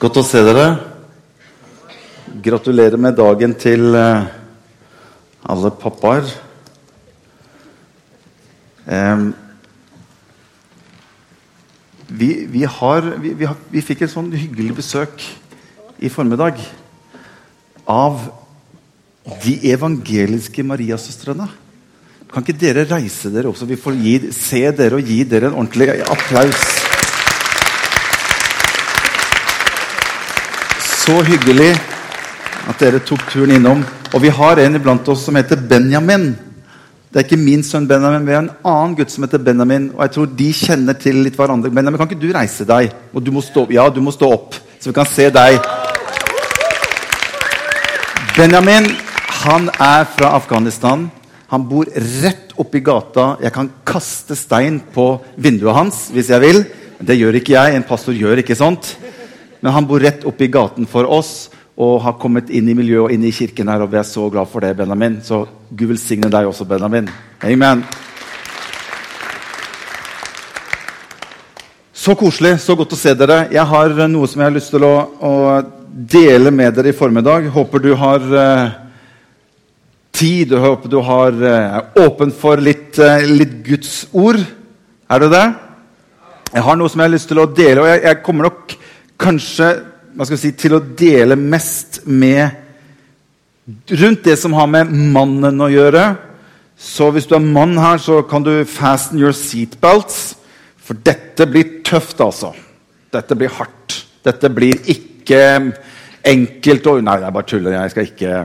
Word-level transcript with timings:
Godt 0.00 0.16
å 0.16 0.22
se 0.24 0.40
dere. 0.40 0.62
Gratulerer 2.40 2.96
med 2.96 3.18
dagen 3.18 3.52
til 3.60 3.92
eh, 3.92 4.30
alle 5.44 5.70
pappaer. 5.76 6.30
Vi, 12.08 12.30
vi, 12.48 12.64
har, 12.64 13.10
vi, 13.20 13.34
vi, 13.36 13.44
har, 13.44 13.60
vi 13.68 13.84
fikk 13.84 14.06
et 14.06 14.14
sånn 14.14 14.32
hyggelig 14.32 14.78
besøk 14.80 15.20
i 16.00 16.08
formiddag 16.08 16.64
av 17.84 18.24
de 19.44 19.58
evangeliske 19.68 20.64
Mariasøstrene. 20.64 21.52
Kan 22.32 22.46
ikke 22.46 22.56
dere 22.56 22.88
reise 22.88 23.28
dere 23.36 23.52
opp, 23.52 23.60
så 23.60 23.68
vi 23.68 23.76
får 23.76 24.00
gi, 24.00 24.16
se 24.32 24.64
dere 24.80 24.96
og 24.96 25.12
gi 25.12 25.26
dere 25.28 25.52
en 25.52 25.60
ordentlig 25.60 25.92
applaus? 26.08 26.79
Så 31.00 31.16
hyggelig 31.24 31.72
at 32.68 32.82
dere 32.82 33.00
tok 33.00 33.22
turen 33.32 33.54
innom. 33.56 33.82
Og 34.12 34.20
vi 34.20 34.30
har 34.34 34.60
en 34.60 34.76
iblant 34.76 35.08
oss 35.08 35.22
som 35.24 35.38
heter 35.38 35.56
Benjamin. 35.70 36.32
Det 37.10 37.22
er 37.22 37.24
ikke 37.24 37.40
min 37.40 37.62
sønn 37.66 37.88
Benjamin, 37.90 38.26
vi 38.26 38.34
har 38.36 38.44
en 38.44 38.52
annen 38.68 38.96
gutt 38.98 39.10
som 39.10 39.24
heter 39.24 39.40
Benjamin. 39.42 39.88
Og 39.96 40.02
jeg 40.04 40.12
tror 40.14 40.28
de 40.38 40.48
kjenner 40.54 40.98
til 41.00 41.22
litt 41.24 41.38
hverandre. 41.40 41.72
Benjamin, 41.72 41.98
kan 41.98 42.10
ikke 42.10 42.20
du 42.20 42.28
reise 42.36 42.66
deg? 42.68 42.92
Og 43.14 43.24
du 43.24 43.32
må 43.34 43.42
stå, 43.42 43.64
ja, 43.74 43.88
du 43.90 44.02
må 44.04 44.12
stå 44.14 44.28
opp, 44.30 44.58
så 44.78 44.92
vi 44.92 44.96
kan 45.00 45.08
se 45.08 45.30
deg. 45.34 45.58
Benjamin 48.36 48.92
han 49.40 49.70
er 49.80 50.04
fra 50.04 50.34
Afghanistan. 50.36 51.08
Han 51.50 51.64
bor 51.66 51.88
rett 52.22 52.52
oppi 52.60 52.84
gata. 52.84 53.38
Jeg 53.42 53.56
kan 53.56 53.72
kaste 53.88 54.36
stein 54.36 54.82
på 54.94 55.14
vinduet 55.40 55.74
hans 55.74 56.10
hvis 56.12 56.28
jeg 56.30 56.44
vil. 56.44 56.60
Men 56.98 57.08
Det 57.08 57.16
gjør 57.16 57.40
ikke 57.40 57.56
jeg. 57.56 57.74
En 57.74 57.88
pastor 57.88 58.12
gjør 58.12 58.44
ikke 58.44 58.58
sånt. 58.58 58.92
Men 59.60 59.72
han 59.76 59.86
bor 59.88 60.00
rett 60.00 60.24
oppi 60.28 60.48
gaten 60.52 60.88
for 60.88 61.08
oss 61.08 61.50
og 61.80 62.00
har 62.04 62.18
kommet 62.20 62.50
inn 62.52 62.68
i 62.68 62.76
miljøet 62.76 63.06
og 63.06 63.14
inn 63.14 63.24
i 63.24 63.32
kirken 63.32 63.70
her. 63.72 63.84
Og 63.84 63.92
vi 63.92 64.00
er 64.00 64.08
så 64.08 64.26
glad 64.32 64.48
for 64.52 64.64
det, 64.64 64.74
Benjamin. 64.76 65.20
Så 65.24 65.44
Gud 65.70 65.92
velsigne 65.94 66.28
deg 66.32 66.48
også, 66.48 66.66
Benjamin. 66.68 67.08
Amen. 67.46 67.84
Så 71.96 72.16
koselig. 72.16 72.58
Så 72.60 72.76
godt 72.76 72.96
å 72.96 73.00
se 73.00 73.14
dere. 73.16 73.46
Jeg 73.52 73.64
har 73.72 73.96
noe 74.08 74.28
som 74.28 74.40
jeg 74.40 74.48
har 74.48 74.56
lyst 74.56 74.72
til 74.72 74.84
å, 74.88 74.94
å 75.20 75.32
dele 75.90 76.52
med 76.52 76.76
dere 76.76 76.92
i 76.92 76.96
formiddag. 76.96 77.48
Håper 77.52 77.84
du 77.84 77.90
har 78.00 78.24
uh, 78.32 78.76
tid. 80.16 80.52
og 80.52 80.64
håper 80.64 80.92
du 80.92 81.00
har, 81.04 81.40
uh, 81.44 82.04
åpen 82.04 82.32
for 82.32 82.60
litt, 82.60 82.96
uh, 83.00 83.24
litt 83.28 83.60
Guds 83.66 84.06
ord. 84.12 84.40
Er 85.10 85.24
du 85.24 85.28
det? 85.32 85.46
Jeg 86.50 86.66
har 86.66 86.76
noe 86.76 86.90
som 86.90 87.00
jeg 87.00 87.08
har 87.08 87.14
lyst 87.14 87.28
til 87.30 87.40
å 87.40 87.48
dele, 87.48 87.82
og 87.82 87.88
jeg, 87.88 88.02
jeg 88.08 88.22
kommer 88.26 88.48
nok 88.48 88.79
kanskje 89.20 90.38
si, 90.40 90.52
til 90.56 90.76
å 90.76 90.82
dele 90.82 91.38
mest 91.38 92.02
med 92.06 92.58
Rundt 93.86 94.24
det 94.24 94.34
som 94.40 94.54
har 94.56 94.66
med 94.66 94.88
mannen 94.90 95.60
å 95.62 95.68
gjøre. 95.70 96.02
Så 96.74 97.10
hvis 97.14 97.28
du 97.28 97.36
er 97.36 97.44
mann 97.44 97.76
her, 97.78 98.00
så 98.02 98.16
kan 98.26 98.42
du 98.42 98.64
fasten 98.66 99.20
your 99.20 99.36
seatbelts. 99.36 100.32
For 100.82 100.98
dette 101.06 101.46
blir 101.46 101.76
tøft, 101.86 102.18
altså. 102.24 102.50
Dette 103.14 103.36
blir 103.38 103.52
hardt. 103.54 103.98
Dette 104.26 104.50
blir 104.50 104.80
ikke 104.90 105.42
enkelt 106.26 106.88
og 106.90 107.04
Nei, 107.04 107.18
jeg 107.22 107.36
bare 107.36 107.48
tuller. 107.52 107.76
Jeg 107.76 107.92
skal 107.94 108.08
ikke 108.08 108.40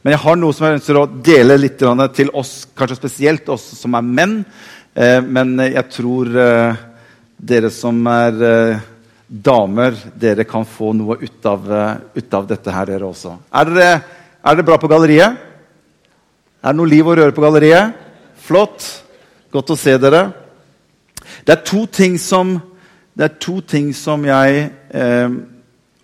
Men 0.00 0.14
jeg 0.14 0.22
har 0.22 0.36
noe 0.40 0.56
som 0.56 0.64
jeg 0.64 0.78
ønsker 0.78 0.96
å 0.96 1.08
dele 1.28 1.58
litt 1.60 1.82
til 2.16 2.30
oss, 2.32 2.54
kanskje 2.72 2.96
spesielt 2.96 3.50
oss 3.52 3.66
som 3.76 3.98
er 3.98 4.06
menn. 4.06 4.38
Eh, 4.96 5.20
men 5.20 5.58
jeg 5.60 5.84
tror 5.92 6.30
eh, 6.40 6.78
dere 7.36 7.68
som 7.68 7.98
er 8.08 8.40
eh, 8.48 8.86
damer, 9.30 9.94
dere 10.18 10.44
kan 10.44 10.64
få 10.66 10.90
noe 10.98 11.16
ut 11.22 11.46
av, 11.46 11.68
ut 12.14 12.34
av 12.34 12.48
dette 12.50 12.74
her, 12.74 12.90
dere 12.90 13.06
også. 13.06 13.36
Er 13.54 13.70
dere, 13.70 13.92
er 14.42 14.58
dere 14.58 14.66
bra 14.66 14.78
på 14.82 14.90
galleriet? 14.90 15.38
Er 16.60 16.74
det 16.74 16.78
noe 16.80 16.90
liv 16.90 17.06
og 17.06 17.16
røre 17.20 17.34
på 17.36 17.44
galleriet? 17.44 17.94
Flott. 18.42 18.82
Godt 19.54 19.70
å 19.70 19.78
se 19.78 19.94
dere. 20.02 20.24
Det 21.46 21.54
er 21.54 21.62
to 21.66 21.84
ting 21.86 22.18
som, 22.18 22.56
to 23.38 23.60
ting 23.62 23.94
som 23.94 24.26
jeg 24.26 24.66
eh, 24.66 25.38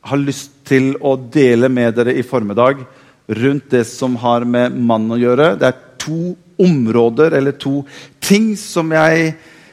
har 0.06 0.22
lyst 0.22 0.54
til 0.66 0.94
å 1.02 1.16
dele 1.18 1.70
med 1.72 1.98
dere 1.98 2.14
i 2.14 2.24
formiddag 2.26 2.84
rundt 3.26 3.70
det 3.74 3.84
som 3.90 4.16
har 4.22 4.46
med 4.46 4.74
mann 4.78 5.10
å 5.10 5.18
gjøre. 5.18 5.54
Det 5.58 5.68
er 5.68 5.84
to 6.02 6.34
områder 6.62 7.34
eller 7.36 7.58
to 7.58 7.80
ting 8.22 8.52
som 8.58 8.92
jeg 8.94 9.32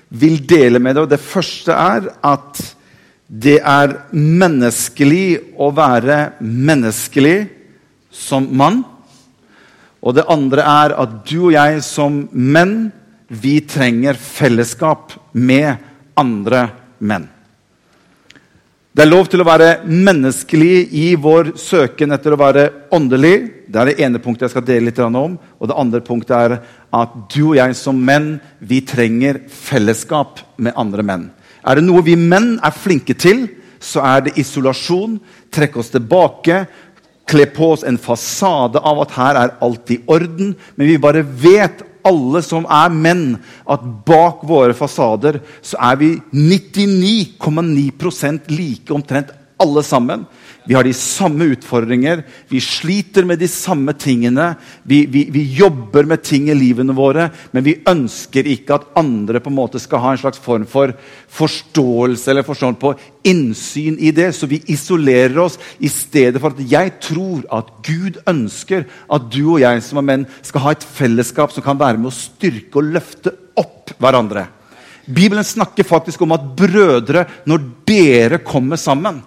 vil 0.10 0.40
dele 0.50 0.82
med 0.82 0.98
dere. 0.98 1.14
Det 1.14 1.22
første 1.22 1.74
er 1.74 2.10
at 2.18 2.64
det 3.34 3.58
er 3.66 3.96
menneskelig 4.14 5.58
å 5.58 5.72
være 5.74 6.36
menneskelig 6.40 7.38
som 8.14 8.46
mann. 8.54 8.84
Og 10.04 10.14
det 10.14 10.28
andre 10.30 10.66
er 10.68 10.94
at 11.02 11.16
du 11.26 11.48
og 11.48 11.54
jeg 11.56 11.82
som 11.86 12.26
menn, 12.30 12.92
vi 13.34 13.58
trenger 13.66 14.20
fellesskap 14.20 15.16
med 15.34 15.80
andre 16.20 16.68
menn. 17.02 17.26
Det 18.94 19.02
er 19.02 19.10
lov 19.10 19.26
til 19.26 19.42
å 19.42 19.48
være 19.48 19.88
menneskelig 19.90 20.84
i 20.94 21.06
vår 21.18 21.56
søken 21.58 22.14
etter 22.14 22.36
å 22.36 22.38
være 22.38 22.68
åndelig. 22.94 23.66
Det 23.66 23.80
er 23.82 23.90
det 23.90 24.04
ene 24.06 24.22
punktet 24.22 24.46
jeg 24.46 24.54
skal 24.54 24.68
dele 24.68 24.92
litt 24.92 25.02
om. 25.02 25.40
Og 25.58 25.72
det 25.72 25.80
andre 25.82 26.04
punktet 26.06 26.36
er 26.38 26.60
at 26.94 27.16
du 27.34 27.40
og 27.48 27.56
jeg 27.58 27.74
som 27.80 27.98
menn, 27.98 28.36
vi 28.62 28.84
trenger 28.86 29.42
fellesskap 29.50 30.44
med 30.62 30.78
andre 30.78 31.08
menn. 31.10 31.32
Er 31.64 31.80
det 31.80 31.86
noe 31.88 32.04
vi 32.06 32.16
menn 32.20 32.60
er 32.64 32.72
flinke 32.76 33.14
til, 33.16 33.48
så 33.84 34.00
er 34.06 34.22
det 34.26 34.38
isolasjon. 34.40 35.20
Trekke 35.54 35.80
oss 35.80 35.92
tilbake. 35.94 36.66
Kle 37.30 37.46
på 37.56 37.72
oss 37.76 37.84
en 37.88 38.00
fasade 38.02 38.80
av 38.84 39.02
at 39.06 39.12
her 39.16 39.36
er 39.40 39.56
alt 39.64 39.92
i 39.96 39.98
orden. 40.12 40.48
Men 40.76 40.90
vi 40.90 41.02
bare 41.02 41.24
vet, 41.24 41.84
alle 42.04 42.42
som 42.44 42.66
er 42.68 42.90
menn, 42.92 43.38
at 43.64 43.80
bak 44.08 44.44
våre 44.48 44.74
fasader 44.76 45.40
så 45.64 45.78
er 45.92 45.96
vi 46.02 46.22
99,9% 46.36 48.52
like 48.52 48.94
omtrent 48.94 49.32
alle 49.64 49.84
sammen. 49.88 50.26
Vi 50.66 50.76
har 50.78 50.86
de 50.88 50.94
samme 50.96 51.50
utfordringer, 51.52 52.22
vi 52.48 52.60
sliter 52.64 53.26
med 53.28 53.42
de 53.42 53.50
samme 53.52 53.92
tingene. 54.00 54.54
Vi, 54.88 55.02
vi, 55.12 55.26
vi, 55.34 55.44
jobber 55.58 56.08
med 56.08 56.24
ting 56.24 56.48
i 56.48 56.56
livene 56.56 56.96
våre, 56.96 57.28
men 57.52 57.66
vi 57.66 57.76
ønsker 57.90 58.48
ikke 58.48 58.78
at 58.78 58.86
andre 59.00 59.42
på 59.44 59.52
en 59.52 59.58
måte 59.58 59.82
skal 59.84 60.00
ha 60.06 60.14
en 60.14 60.22
slags 60.22 60.40
form 60.40 60.64
for 60.70 60.94
forståelse 61.36 62.32
eller 62.32 62.48
forståelse 62.48 62.80
på 62.80 62.94
innsyn 63.28 64.00
i 64.00 64.14
det. 64.16 64.30
Så 64.38 64.48
vi 64.48 64.62
isolerer 64.72 65.42
oss 65.44 65.60
i 65.84 65.92
stedet 65.92 66.40
for 66.40 66.56
at 66.56 66.64
jeg 66.72 66.96
tror 67.10 67.44
at 67.60 67.76
Gud 67.84 68.22
ønsker 68.24 68.88
at 68.88 69.28
du 69.36 69.42
og 69.58 69.60
jeg 69.66 69.84
som 69.84 70.00
er 70.00 70.08
menn, 70.14 70.26
skal 70.48 70.64
ha 70.64 70.76
et 70.78 70.88
fellesskap 70.88 71.52
som 71.52 71.66
kan 71.66 71.80
være 71.82 72.00
med 72.00 72.14
å 72.14 72.16
styrke 72.16 72.80
og 72.80 72.96
løfte 72.96 73.36
opp 73.60 73.92
hverandre. 74.00 74.48
Bibelen 75.04 75.44
snakker 75.44 75.84
faktisk 75.84 76.24
om 76.24 76.32
at 76.32 76.48
brødre, 76.56 77.28
når 77.52 77.70
dere 77.84 78.40
kommer 78.48 78.80
sammen 78.80 79.20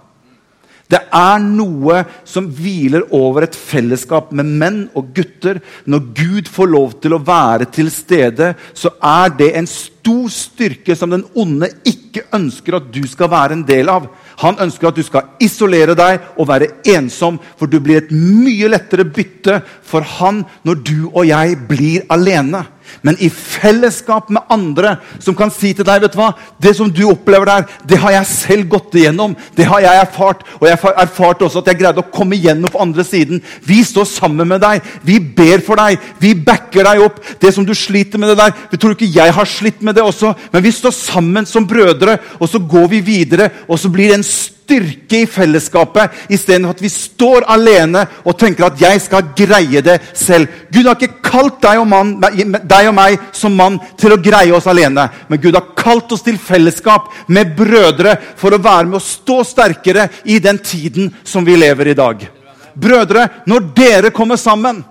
det 0.86 1.00
er 1.18 1.40
noe 1.42 2.02
som 2.26 2.46
hviler 2.54 3.08
over 3.16 3.46
et 3.46 3.56
fellesskap 3.58 4.30
med 4.36 4.46
menn 4.60 4.78
og 4.94 5.08
gutter. 5.16 5.58
Når 5.90 6.04
Gud 6.14 6.50
får 6.52 6.70
lov 6.70 6.94
til 7.02 7.16
å 7.16 7.22
være 7.26 7.66
til 7.74 7.90
stede, 7.90 8.52
så 8.70 8.92
er 9.02 9.34
det 9.34 9.50
en 9.58 9.66
stor 9.70 10.28
styrke 10.30 10.94
som 10.94 11.10
den 11.10 11.24
onde 11.34 11.72
ikke 11.90 12.28
ønsker 12.38 12.78
at 12.78 12.86
du 12.94 13.02
skal 13.10 13.32
være 13.32 13.58
en 13.58 13.66
del 13.66 13.90
av. 13.90 14.06
Han 14.44 14.62
ønsker 14.62 14.92
at 14.92 15.00
du 15.00 15.02
skal 15.02 15.34
isolere 15.42 15.96
deg 15.98 16.22
og 16.36 16.46
være 16.52 16.70
ensom, 16.94 17.40
for 17.58 17.66
du 17.66 17.80
blir 17.82 18.04
et 18.04 18.14
mye 18.14 18.70
lettere 18.70 19.08
bytte 19.10 19.58
for 19.82 20.06
han 20.20 20.44
når 20.62 20.82
du 20.86 20.98
og 21.08 21.24
jeg 21.26 21.58
blir 21.66 22.06
alene 22.14 22.62
men 23.02 23.18
i 23.22 23.28
fellesskap 23.30 24.30
med 24.32 24.46
andre 24.52 24.96
som 25.22 25.36
kan 25.36 25.52
si 25.52 25.72
til 25.76 25.86
deg 25.86 26.02
vet 26.02 26.14
du 26.14 26.20
hva, 26.20 26.32
Det 26.60 26.72
som 26.76 26.90
du 26.90 27.02
opplever 27.08 27.46
der, 27.46 27.66
det 27.84 27.98
har 28.00 28.14
jeg 28.14 28.30
selv 28.30 28.68
gått 28.72 28.94
igjennom. 28.96 29.36
Det 29.56 29.66
har 29.68 29.82
jeg 29.84 30.00
erfart. 30.00 30.42
Og 30.60 30.66
jeg 30.68 30.78
erfarte 30.78 31.46
også 31.46 31.60
at 31.62 31.70
jeg 31.70 31.80
greide 31.80 32.02
å 32.02 32.10
komme 32.12 32.36
igjennom 32.36 32.72
på 32.72 32.80
andre 32.82 33.04
siden. 33.06 33.42
Vi 33.66 33.82
står 33.84 34.08
sammen 34.08 34.48
med 34.48 34.62
deg. 34.64 34.84
Vi 35.06 35.18
ber 35.20 35.62
for 35.66 35.78
deg. 35.80 36.00
Vi 36.22 36.34
backer 36.34 36.88
deg 36.88 37.04
opp. 37.04 37.20
Det 37.40 37.52
som 37.54 37.66
du 37.66 37.74
sliter 37.76 38.20
med 38.20 38.32
det 38.32 38.40
der, 38.40 38.56
vi 38.70 38.80
tror 38.80 38.96
ikke 38.96 39.12
jeg 39.12 39.36
har 39.36 39.48
slitt 39.50 39.82
med 39.84 39.96
det 39.96 40.04
også, 40.04 40.32
men 40.52 40.64
vi 40.64 40.74
står 40.74 40.94
sammen 40.96 41.46
som 41.48 41.66
brødre, 41.68 42.18
og 42.40 42.50
så 42.50 42.60
går 42.60 42.90
vi 42.92 43.00
videre, 43.04 43.50
og 43.68 43.80
så 43.80 43.90
blir 43.92 44.12
det 44.12 44.20
en 44.20 44.26
stor 44.26 44.55
styrke 44.66 45.20
i 45.22 45.26
fellesskapet 45.30 46.26
istedenfor 46.34 46.74
at 46.74 46.82
vi 46.82 46.90
står 46.90 47.46
alene 47.50 48.02
og 48.24 48.36
tenker 48.38 48.66
at 48.66 48.80
'jeg 48.80 49.00
skal 49.00 49.22
greie 49.36 49.80
det 49.80 50.00
selv'. 50.14 50.48
Gud 50.72 50.86
har 50.86 50.94
ikke 50.94 51.22
kalt 51.22 51.60
deg 51.62 51.78
og, 51.78 51.86
mann, 51.86 52.20
deg 52.20 52.88
og 52.88 52.94
meg 52.94 53.18
som 53.32 53.54
mann 53.54 53.78
til 53.96 54.12
å 54.12 54.22
greie 54.22 54.52
oss 54.52 54.66
alene. 54.66 55.08
Men 55.28 55.40
Gud 55.40 55.54
har 55.54 55.74
kalt 55.76 56.12
oss 56.12 56.22
til 56.22 56.38
fellesskap 56.38 57.08
med 57.28 57.56
brødre 57.56 58.18
for 58.36 58.50
å 58.50 58.62
være 58.62 58.86
med 58.86 59.00
å 59.00 59.06
stå 59.06 59.44
sterkere 59.44 60.08
i 60.24 60.38
den 60.38 60.58
tiden 60.58 61.14
som 61.24 61.44
vi 61.44 61.56
lever 61.56 61.88
i 61.88 61.94
dag. 61.94 62.28
Brødre, 62.74 63.28
når 63.46 63.74
dere 63.74 64.10
kommer 64.10 64.36
sammen, 64.36 64.84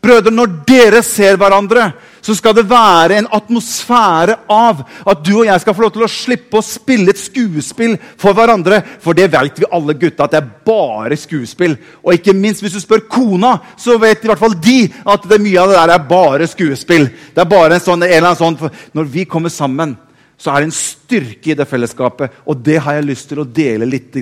brødre, 0.00 0.30
når 0.30 0.64
dere 0.66 1.02
ser 1.02 1.36
hverandre, 1.36 1.92
så 2.20 2.34
skal 2.36 2.54
det 2.56 2.66
være 2.68 3.18
en 3.18 3.28
atmosfære 3.38 4.36
av 4.52 4.82
at 5.08 5.22
du 5.24 5.32
og 5.40 5.46
jeg 5.48 5.62
skal 5.62 5.76
få 5.76 5.84
lov 5.84 5.92
til 5.94 6.06
å 6.06 6.10
slippe 6.10 6.58
å 6.58 6.64
spille 6.64 7.12
et 7.12 7.20
skuespill 7.20 7.96
for 8.20 8.36
hverandre. 8.36 8.80
For 9.02 9.16
det 9.16 9.28
vet 9.32 9.60
vi 9.60 9.70
alle 9.70 9.96
gutta, 9.98 10.26
at 10.26 10.34
det 10.34 10.40
er 10.40 10.50
bare 10.66 11.18
skuespill. 11.18 11.78
Og 12.02 12.16
ikke 12.16 12.36
minst 12.36 12.64
hvis 12.64 12.76
du 12.76 12.82
spør 12.82 13.06
kona, 13.10 13.54
så 13.78 13.98
vet 14.00 14.24
i 14.24 14.30
hvert 14.30 14.42
fall 14.42 14.58
de 14.58 14.80
at 15.08 15.28
det 15.30 15.40
mye 15.42 15.62
av 15.62 15.72
det 15.72 15.78
der 15.78 15.94
er 15.94 16.10
bare 16.10 16.50
skuespill. 16.50 17.08
Det 17.34 17.44
er 17.44 17.50
bare 17.50 17.78
en 17.78 17.84
sånn, 17.84 18.02
en 18.02 18.10
eller 18.10 18.32
annen 18.32 18.42
sånn, 18.58 18.76
Når 18.92 19.10
vi 19.12 19.24
kommer 19.24 19.52
sammen, 19.52 19.96
så 20.38 20.52
er 20.52 20.62
det 20.62 20.68
en 20.68 20.76
styrke 20.78 21.52
i 21.52 21.56
det 21.58 21.66
fellesskapet. 21.66 22.42
Og 22.46 22.58
det 22.62 22.78
har 22.82 22.98
jeg 22.98 23.08
lyst 23.08 23.28
til 23.30 23.42
å 23.42 23.46
dele 23.46 23.86
litt 23.86 24.14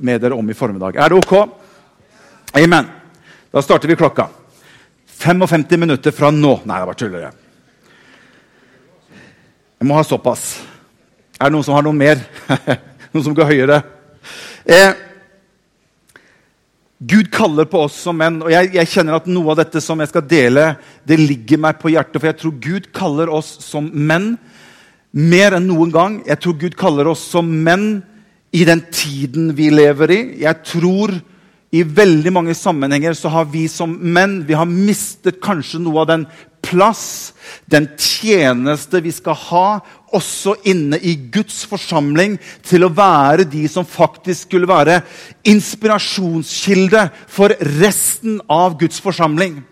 med 0.00 0.20
dere 0.22 0.34
om 0.38 0.50
i 0.50 0.54
formiddag. 0.54 0.96
Er 0.96 1.10
det 1.10 1.18
ok? 1.18 1.34
Amen. 2.54 2.90
Da 3.50 3.62
starter 3.62 3.90
vi 3.90 3.98
klokka. 3.98 4.28
55 5.18 5.80
minutter 5.80 6.14
fra 6.14 6.30
nå. 6.30 6.60
Nei, 6.66 6.78
jeg 6.78 6.90
bare 6.90 6.98
tuller. 6.98 7.43
Jeg. 9.80 9.88
må 9.88 9.96
ha 9.98 10.04
såpass. 10.06 10.62
Er 11.40 11.50
det 11.50 11.56
noen 11.56 11.66
som 11.66 11.74
har 11.76 11.84
noe 11.86 11.96
mer? 11.96 12.22
noen 13.12 13.24
som 13.26 13.34
går 13.36 13.50
høyere? 13.50 13.82
Eh, 14.64 14.94
Gud 17.04 17.28
kaller 17.34 17.66
på 17.68 17.82
oss 17.84 17.96
som 18.06 18.16
menn, 18.16 18.38
og 18.44 18.52
jeg, 18.52 18.70
jeg, 18.76 18.88
kjenner 18.88 19.18
at 19.18 19.26
noe 19.28 19.52
av 19.52 19.58
dette 19.60 19.82
som 19.82 20.00
jeg 20.00 20.08
skal 20.12 20.24
dele, 20.30 20.68
det 21.04 21.18
ligger 21.20 21.60
meg 21.60 21.80
på 21.82 21.92
hjertet. 21.92 22.16
For 22.20 22.30
jeg 22.30 22.38
tror 22.40 22.54
Gud 22.64 22.88
kaller 22.96 23.32
oss 23.34 23.50
som 23.66 23.90
menn 23.92 24.36
mer 25.14 25.58
enn 25.58 25.68
noen 25.68 25.92
gang. 25.94 26.18
Jeg 26.26 26.40
tror 26.42 26.56
Gud 26.62 26.78
kaller 26.78 27.10
oss 27.12 27.26
som 27.34 27.50
menn 27.66 28.02
i 28.54 28.64
den 28.66 28.84
tiden 28.94 29.52
vi 29.58 29.68
lever 29.74 30.14
i. 30.14 30.20
Jeg 30.46 30.62
tror 30.64 31.12
i 31.74 31.82
veldig 31.82 32.30
mange 32.34 32.54
sammenhenger 32.54 33.16
så 33.18 33.32
har 33.34 33.48
vi 33.50 33.66
som 33.70 33.90
menn 33.98 34.44
vi 34.46 34.54
har 34.54 34.68
mistet 34.70 35.40
kanskje 35.42 35.80
noe 35.82 36.04
av 36.04 36.10
den 36.12 36.26
plass, 36.74 37.32
den 37.70 37.86
tjeneste 37.98 39.00
vi 39.04 39.12
skal 39.14 39.38
ha, 39.48 39.66
også 40.14 40.56
inne 40.70 40.98
i 40.98 41.14
Guds 41.32 41.62
forsamling, 41.70 42.36
til 42.66 42.86
å 42.86 42.92
være 42.94 43.46
de 43.50 43.64
som 43.70 43.86
faktisk 43.86 44.48
skulle 44.48 44.70
være 44.70 45.00
inspirasjonskilde 45.48 47.08
for 47.30 47.54
resten 47.80 48.40
av 48.50 48.76
Guds 48.80 49.00
forsamling. 49.02 49.62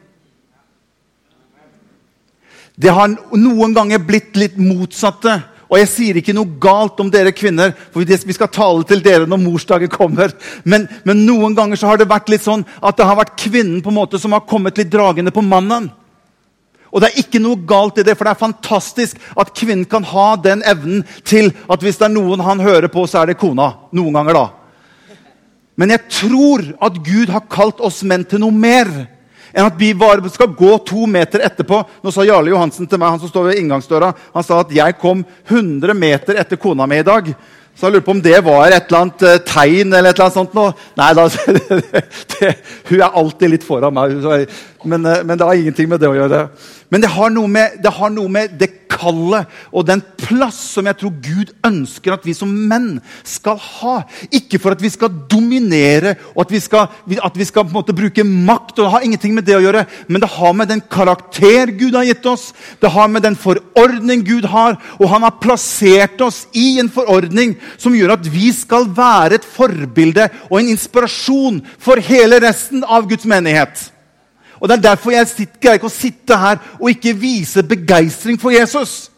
Det 2.83 2.91
har 2.91 3.13
noen 3.37 3.75
ganger 3.77 4.03
blitt 4.03 4.37
litt 4.39 4.61
motsatte. 4.61 5.41
Og 5.73 5.79
jeg 5.81 5.89
sier 5.89 6.19
ikke 6.21 6.35
noe 6.37 6.59
galt 6.61 6.99
om 7.01 7.09
dere 7.09 7.31
kvinner, 7.33 7.71
for 7.95 8.05
vi 8.05 8.35
skal 8.37 8.51
tale 8.53 8.85
til 8.85 9.01
dere 9.01 9.25
når 9.25 9.41
morsdagen 9.41 9.89
kommer. 9.93 10.35
Men, 10.69 10.85
men, 11.09 11.23
noen 11.25 11.57
ganger 11.57 11.81
så 11.81 11.89
har 11.89 12.01
det 12.01 12.11
vært 12.11 12.29
litt 12.29 12.45
sånn 12.45 12.67
at 12.85 12.99
det 12.99 13.07
har 13.09 13.17
vært 13.17 13.39
kvinnen 13.41 13.81
på 13.81 13.89
en 13.89 13.97
måte 13.97 14.21
som 14.21 14.37
har 14.37 14.45
kommet 14.45 14.77
litt 14.77 14.93
dragende 14.93 15.33
på 15.33 15.45
mannen. 15.45 15.89
Og 16.93 17.01
det 17.01 17.09
er 17.09 17.23
ikke 17.23 17.41
noe 17.41 17.57
galt 17.69 17.99
i 17.99 18.05
det, 18.05 18.15
for 18.19 18.29
det 18.29 18.35
er 18.35 18.43
fantastisk 18.43 19.21
at 19.41 19.53
kvinnen 19.57 19.87
kan 19.89 20.05
ha 20.11 20.35
den 20.37 20.61
evnen 20.69 21.07
til 21.25 21.49
at 21.73 21.81
hvis 21.81 21.97
det 22.01 22.11
er 22.11 22.15
noen 22.15 22.45
han 22.45 22.61
hører 22.61 22.93
på, 22.93 23.07
så 23.09 23.23
er 23.23 23.33
det 23.33 23.41
kona. 23.41 23.71
Noen 23.97 24.19
ganger, 24.19 24.37
da. 24.37 24.47
Men 25.81 25.95
jeg 25.95 26.05
tror 26.13 26.67
at 26.85 27.01
Gud 27.01 27.33
har 27.33 27.49
kalt 27.51 27.81
oss 27.81 28.03
menn 28.05 28.27
til 28.29 28.43
noe 28.43 28.53
mer 28.53 28.91
enn 29.53 29.69
at 29.69 29.77
vi 29.77 29.93
bare 29.97 30.29
skal 30.33 30.53
gå 30.57 30.77
to 30.89 31.07
meter 31.09 31.45
etterpå. 31.45 31.81
Nå 32.05 32.13
sa 32.13 32.25
Jarle 32.25 32.53
Johansen 32.53 32.89
til 32.89 33.01
meg, 33.01 33.15
han 33.15 33.23
som 33.23 33.33
står 33.33 33.51
ved 33.51 33.63
inngangsdøra, 33.63 34.13
han 34.37 34.47
sa 34.47 34.61
at 34.63 34.73
jeg 34.73 34.97
kom 35.01 35.25
100 35.49 35.97
meter 35.97 36.41
etter 36.41 36.61
kona 36.61 36.89
mi 36.89 37.01
i 37.01 37.09
dag. 37.09 37.33
Så 37.73 37.89
jeg 37.89 37.95
lurer 37.95 38.05
på 38.05 38.13
om 38.13 38.21
det 38.25 38.37
var 38.45 38.69
et 38.69 38.91
eller 38.91 38.99
annet 38.99 39.23
uh, 39.25 39.39
tegn 39.49 39.95
eller 39.95 40.13
et 40.13 40.19
eller 40.19 40.27
annet 40.27 40.37
sånt. 40.37 40.57
Nå. 40.57 40.67
Nei, 41.01 41.11
da, 41.17 41.25
det, 41.57 42.03
det, 42.35 42.51
hun 42.91 42.99
er 43.01 43.21
alltid 43.23 43.55
litt 43.55 43.65
foran 43.65 43.97
meg, 43.97 44.19
men, 44.85 45.07
uh, 45.07 45.23
men, 45.25 45.39
det 45.39 45.47
har 45.47 45.59
ingenting 45.59 45.89
med 45.91 46.01
det 46.03 46.11
å 46.11 46.17
gjøre. 46.17 46.47
Men 46.93 47.05
det 47.05 47.13
har 47.15 47.33
noe 47.33 47.49
med 47.49 47.79
det, 47.83 47.93
har 47.97 48.11
det 48.59 48.71
kallet 48.93 49.51
og 49.73 49.87
den 49.89 50.03
plass 50.21 50.59
som 50.75 50.89
jeg 50.89 50.99
tror 51.01 51.15
Gud 51.25 51.53
ønsker 51.67 52.15
at 52.15 52.27
vi 52.27 52.35
som 52.37 52.51
menn 52.51 52.99
skal 53.27 53.59
ha. 53.61 53.95
Ikke 54.35 54.61
for 54.63 54.75
at 54.75 54.83
vi 54.83 54.91
skal 54.93 55.13
dominere 55.31 56.15
og 56.35 56.45
at 56.45 56.55
vi 56.55 56.61
skal, 56.63 56.91
at 57.17 57.39
vi 57.39 57.49
skal 57.49 57.69
bruke 57.69 58.27
makt. 58.27 58.79
og 58.79 58.85
Det 58.85 58.93
har 58.95 59.07
ingenting 59.07 59.37
med 59.37 59.47
det 59.49 59.57
å 59.59 59.63
gjøre, 59.65 59.87
men 60.09 60.23
det 60.23 60.31
har 60.37 60.57
med 60.57 60.71
den 60.73 60.83
karakter 60.93 61.73
Gud 61.79 61.97
har 61.99 62.07
gitt 62.09 62.27
oss. 62.29 62.51
Det 62.81 62.93
har 62.93 63.09
med 63.09 63.25
den 63.27 63.39
forordning 63.39 64.25
Gud 64.27 64.49
har, 64.53 64.79
og 64.99 65.09
han 65.13 65.27
har 65.27 65.39
plassert 65.43 66.21
oss 66.25 66.45
i 66.53 66.79
en 66.83 66.91
forordning 66.93 67.57
som 67.77 67.97
gjør 67.97 68.17
at 68.17 68.29
vi 68.29 68.51
skal 68.55 68.89
være 68.93 69.41
et 69.41 69.49
forbilde 69.49 70.29
og 70.51 70.61
en 70.61 70.73
inspirasjon 70.75 71.63
for 71.81 72.03
hele 72.03 72.41
resten 72.43 72.85
av 72.85 73.09
Guds 73.11 73.27
menighet. 73.29 73.89
Og 74.63 74.69
Det 74.69 74.77
er 74.77 74.83
derfor 74.83 75.11
jeg 75.11 75.27
greier 75.59 75.81
ikke 75.81 75.91
å 75.91 75.93
sitte 75.93 76.37
her 76.39 76.61
og 76.79 76.93
ikke 76.93 77.17
vise 77.19 77.65
begeistring 77.67 78.39
for 78.39 78.55
Jesus. 78.55 79.11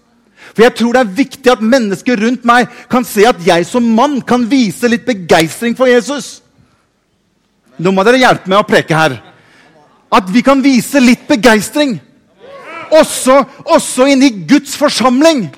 For 0.54 0.64
jeg 0.64 0.72
tror 0.78 0.94
det 0.96 1.02
er 1.02 1.16
viktig 1.18 1.52
at 1.52 1.60
mennesker 1.60 2.22
rundt 2.24 2.46
meg 2.48 2.72
kan 2.88 3.04
se 3.04 3.26
at 3.28 3.42
jeg 3.44 3.66
som 3.68 3.84
mann 3.96 4.22
kan 4.24 4.46
vise 4.48 4.88
litt 4.88 5.04
begeistring 5.04 5.76
for 5.76 5.90
Jesus. 5.90 6.38
Nå 7.76 7.92
må 7.92 8.04
dere 8.06 8.22
hjelpe 8.22 8.48
meg 8.48 8.62
å 8.62 8.68
preke 8.68 8.96
her. 8.96 9.18
At 10.14 10.32
vi 10.32 10.40
kan 10.46 10.62
vise 10.64 11.02
litt 11.02 11.26
begeistring. 11.28 11.98
Også, 12.94 13.42
også 13.66 14.08
inni 14.14 14.30
Guds 14.48 14.78
forsamling. 14.80 15.48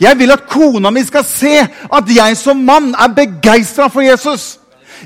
Jeg 0.00 0.18
vil 0.18 0.32
at 0.32 0.48
kona 0.48 0.90
mi 0.94 1.04
skal 1.04 1.24
se 1.26 1.58
at 1.66 2.16
jeg 2.16 2.36
som 2.40 2.64
mann 2.64 2.94
er 2.96 3.12
begeistra 3.12 3.90
for 3.92 4.06
Jesus. 4.06 4.54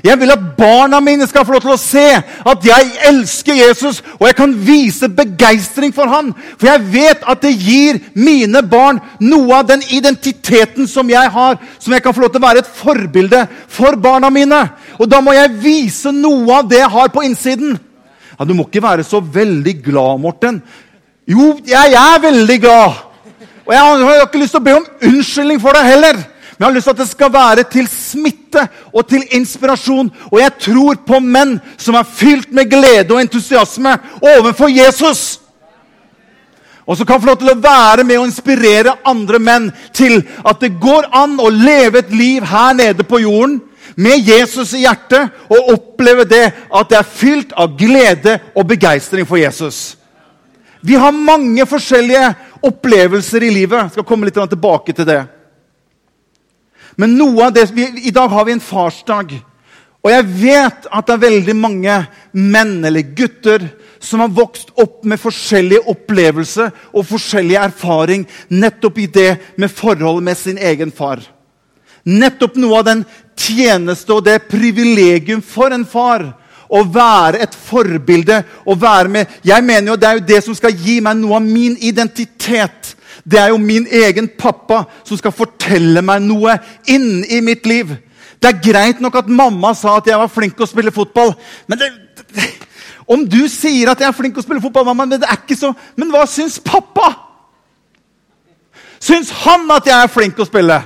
Jeg 0.03 0.19
vil 0.19 0.31
at 0.31 0.43
barna 0.57 0.99
mine 1.03 1.27
skal 1.27 1.45
få 1.45 1.55
lov 1.55 1.63
til 1.63 1.73
å 1.73 1.79
se 1.81 2.05
at 2.19 2.65
jeg 2.65 2.91
elsker 3.09 3.57
Jesus, 3.57 3.99
og 4.19 4.27
jeg 4.29 4.37
kan 4.37 4.53
vise 4.53 5.09
begeistring 5.11 5.93
for 5.95 6.07
han. 6.11 6.31
For 6.59 6.69
jeg 6.71 6.85
vet 6.93 7.25
at 7.27 7.41
det 7.43 7.51
gir 7.57 7.99
mine 8.15 8.61
barn 8.63 9.01
noe 9.19 9.59
av 9.59 9.67
den 9.69 9.83
identiteten 9.91 10.87
som 10.87 11.09
jeg 11.11 11.33
har, 11.35 11.59
som 11.79 11.95
jeg 11.95 12.05
kan 12.05 12.15
få 12.15 12.23
lov 12.23 12.33
til 12.33 12.41
å 12.41 12.47
være 12.47 12.63
et 12.63 12.71
forbilde 12.79 13.43
for 13.67 13.99
barna 13.99 14.31
mine. 14.33 14.61
Og 14.99 15.09
da 15.11 15.19
må 15.23 15.35
jeg 15.35 15.57
vise 15.59 16.13
noe 16.15 16.61
av 16.61 16.71
det 16.71 16.79
jeg 16.81 16.93
har 16.95 17.13
på 17.13 17.25
innsiden. 17.27 17.77
Ja, 18.39 18.45
Du 18.45 18.55
må 18.55 18.69
ikke 18.69 18.83
være 18.83 19.03
så 19.03 19.19
veldig 19.19 19.81
glad, 19.83 20.19
Morten. 20.23 20.61
Jo, 21.27 21.59
jeg 21.67 21.93
er 21.93 22.21
veldig 22.23 22.59
glad. 22.61 23.05
Og 23.67 23.73
jeg 23.75 23.81
har 23.85 24.23
ikke 24.23 24.39
lyst 24.41 24.55
til 24.55 24.63
å 24.63 24.65
be 24.65 24.77
om 24.79 24.85
unnskyldning 25.11 25.59
for 25.61 25.75
det 25.77 25.85
heller. 25.85 26.23
Men 26.59 26.65
jeg 26.65 26.71
har 26.73 26.75
lyst 26.75 26.89
til 26.89 26.91
at 26.91 26.99
det 26.99 27.07
skal 27.07 27.29
være 27.31 27.63
til 27.71 27.85
smitte 27.87 28.65
og 28.91 29.05
til 29.07 29.21
inspirasjon. 29.31 30.09
Og 30.27 30.41
jeg 30.41 30.57
tror 30.59 30.97
på 31.07 31.21
menn 31.23 31.53
som 31.79 31.95
er 31.95 32.03
fylt 32.03 32.51
med 32.51 32.67
glede 32.67 33.15
og 33.15 33.21
entusiasme 33.21 33.93
overfor 34.19 34.67
Jesus. 34.67 35.39
Og 36.83 36.97
som 36.97 37.07
kan 37.07 37.21
få 37.21 37.29
lov 37.29 37.39
til 37.39 37.53
å 37.53 37.61
være 37.63 38.03
med 38.03 38.19
og 38.19 38.27
inspirere 38.27 38.97
andre 39.07 39.39
menn 39.39 39.69
til 39.95 40.19
at 40.43 40.59
det 40.59 40.73
går 40.83 41.07
an 41.15 41.39
å 41.39 41.47
leve 41.47 42.03
et 42.03 42.11
liv 42.11 42.43
her 42.43 42.75
nede 42.75 43.07
på 43.07 43.21
jorden 43.23 43.61
med 43.95 44.27
Jesus 44.27 44.75
i 44.75 44.83
hjertet 44.83 45.31
og 45.47 45.73
oppleve 45.77 46.27
det 46.27 46.43
at 46.67 46.91
det 46.91 46.99
er 46.99 47.07
fylt 47.07 47.55
av 47.55 47.79
glede 47.79 48.35
og 48.51 48.67
begeistring 48.67 49.23
for 49.29 49.39
Jesus. 49.39 49.95
Vi 50.83 50.99
har 50.99 51.15
mange 51.15 51.63
forskjellige 51.67 52.33
opplevelser 52.67 53.47
i 53.47 53.55
livet. 53.61 53.85
Jeg 53.85 53.95
skal 53.95 54.11
komme 54.11 54.27
litt 54.27 54.43
tilbake 54.49 54.91
til 54.91 55.07
det. 55.07 55.21
Men 56.99 57.15
noe 57.15 57.47
av 57.47 57.53
det, 57.55 57.69
vi, 57.71 57.87
i 58.09 58.11
dag 58.11 58.27
har 58.31 58.47
vi 58.47 58.57
en 58.57 58.63
farsdag. 58.63 59.37
Og 60.03 60.11
jeg 60.11 60.25
vet 60.39 60.87
at 60.87 61.07
det 61.07 61.15
er 61.15 61.23
veldig 61.25 61.55
mange 61.59 61.95
menn 62.35 62.77
eller 62.87 63.13
gutter 63.15 63.65
som 63.99 64.23
har 64.23 64.31
vokst 64.31 64.71
opp 64.79 65.03
med 65.07 65.19
forskjellige 65.19 65.83
opplevelser 65.91 66.69
og 66.93 67.07
forskjellig 67.07 67.57
erfaring 67.59 68.23
nettopp 68.51 68.99
i 69.03 69.09
det 69.11 69.31
med 69.59 69.71
forholdet 69.71 70.27
med 70.29 70.39
sin 70.39 70.59
egen 70.71 70.91
far. 70.95 71.23
Nettopp 72.07 72.55
noe 72.59 72.79
av 72.79 72.87
den 72.87 73.03
tjeneste 73.39 74.15
og 74.15 74.23
det 74.27 74.45
privilegium 74.47 75.43
for 75.43 75.75
en 75.75 75.83
far 75.87 76.23
å 76.69 76.83
være 76.85 77.41
et 77.43 77.55
forbilde. 77.55 78.43
å 78.65 78.75
være 78.75 79.09
med. 79.09 79.27
Jeg 79.43 79.63
mener 79.63 79.91
jo 79.91 79.97
Det 79.97 80.07
er 80.07 80.13
jo 80.13 80.27
det 80.27 80.43
som 80.43 80.55
skal 80.55 80.71
gi 80.71 80.99
meg 81.01 81.17
noe 81.17 81.35
av 81.35 81.43
min 81.43 81.77
identitet. 81.81 82.95
Det 83.29 83.39
er 83.39 83.51
jo 83.53 83.57
min 83.61 83.85
egen 83.85 84.29
pappa 84.39 84.83
som 85.05 85.17
skal 85.19 85.35
fortelle 85.35 86.01
meg 86.05 86.23
noe 86.25 86.55
inni 86.89 87.41
mitt 87.45 87.67
liv. 87.69 87.91
Det 88.41 88.49
er 88.49 88.61
greit 88.63 89.01
nok 89.03 89.19
at 89.19 89.29
mamma 89.29 89.73
sa 89.77 89.97
at 89.99 90.07
jeg 90.07 90.17
var 90.17 90.31
flink 90.31 90.55
til 90.55 90.65
å 90.65 90.69
spille 90.71 90.93
fotball. 90.95 91.33
Men 91.67 91.81
det, 91.81 91.89
om 93.09 93.25
du 93.27 93.41
sier 93.51 93.91
at 93.91 94.01
jeg 94.01 94.07
er 94.07 94.15
flink 94.15 94.35
til 94.35 94.43
å 94.43 94.47
spille 94.47 94.63
fotball, 94.63 94.87
mamma, 94.87 95.05
det 95.11 95.27
er 95.27 95.41
ikke 95.41 95.57
så 95.59 95.73
Men 95.97 96.13
hva 96.13 96.23
syns 96.29 96.59
pappa? 96.63 97.11
Syns 98.99 99.31
han 99.43 99.69
at 99.75 99.87
jeg 99.87 99.95
er 99.95 100.11
flink 100.11 100.35
til 100.37 100.47
å 100.47 100.49
spille? 100.49 100.79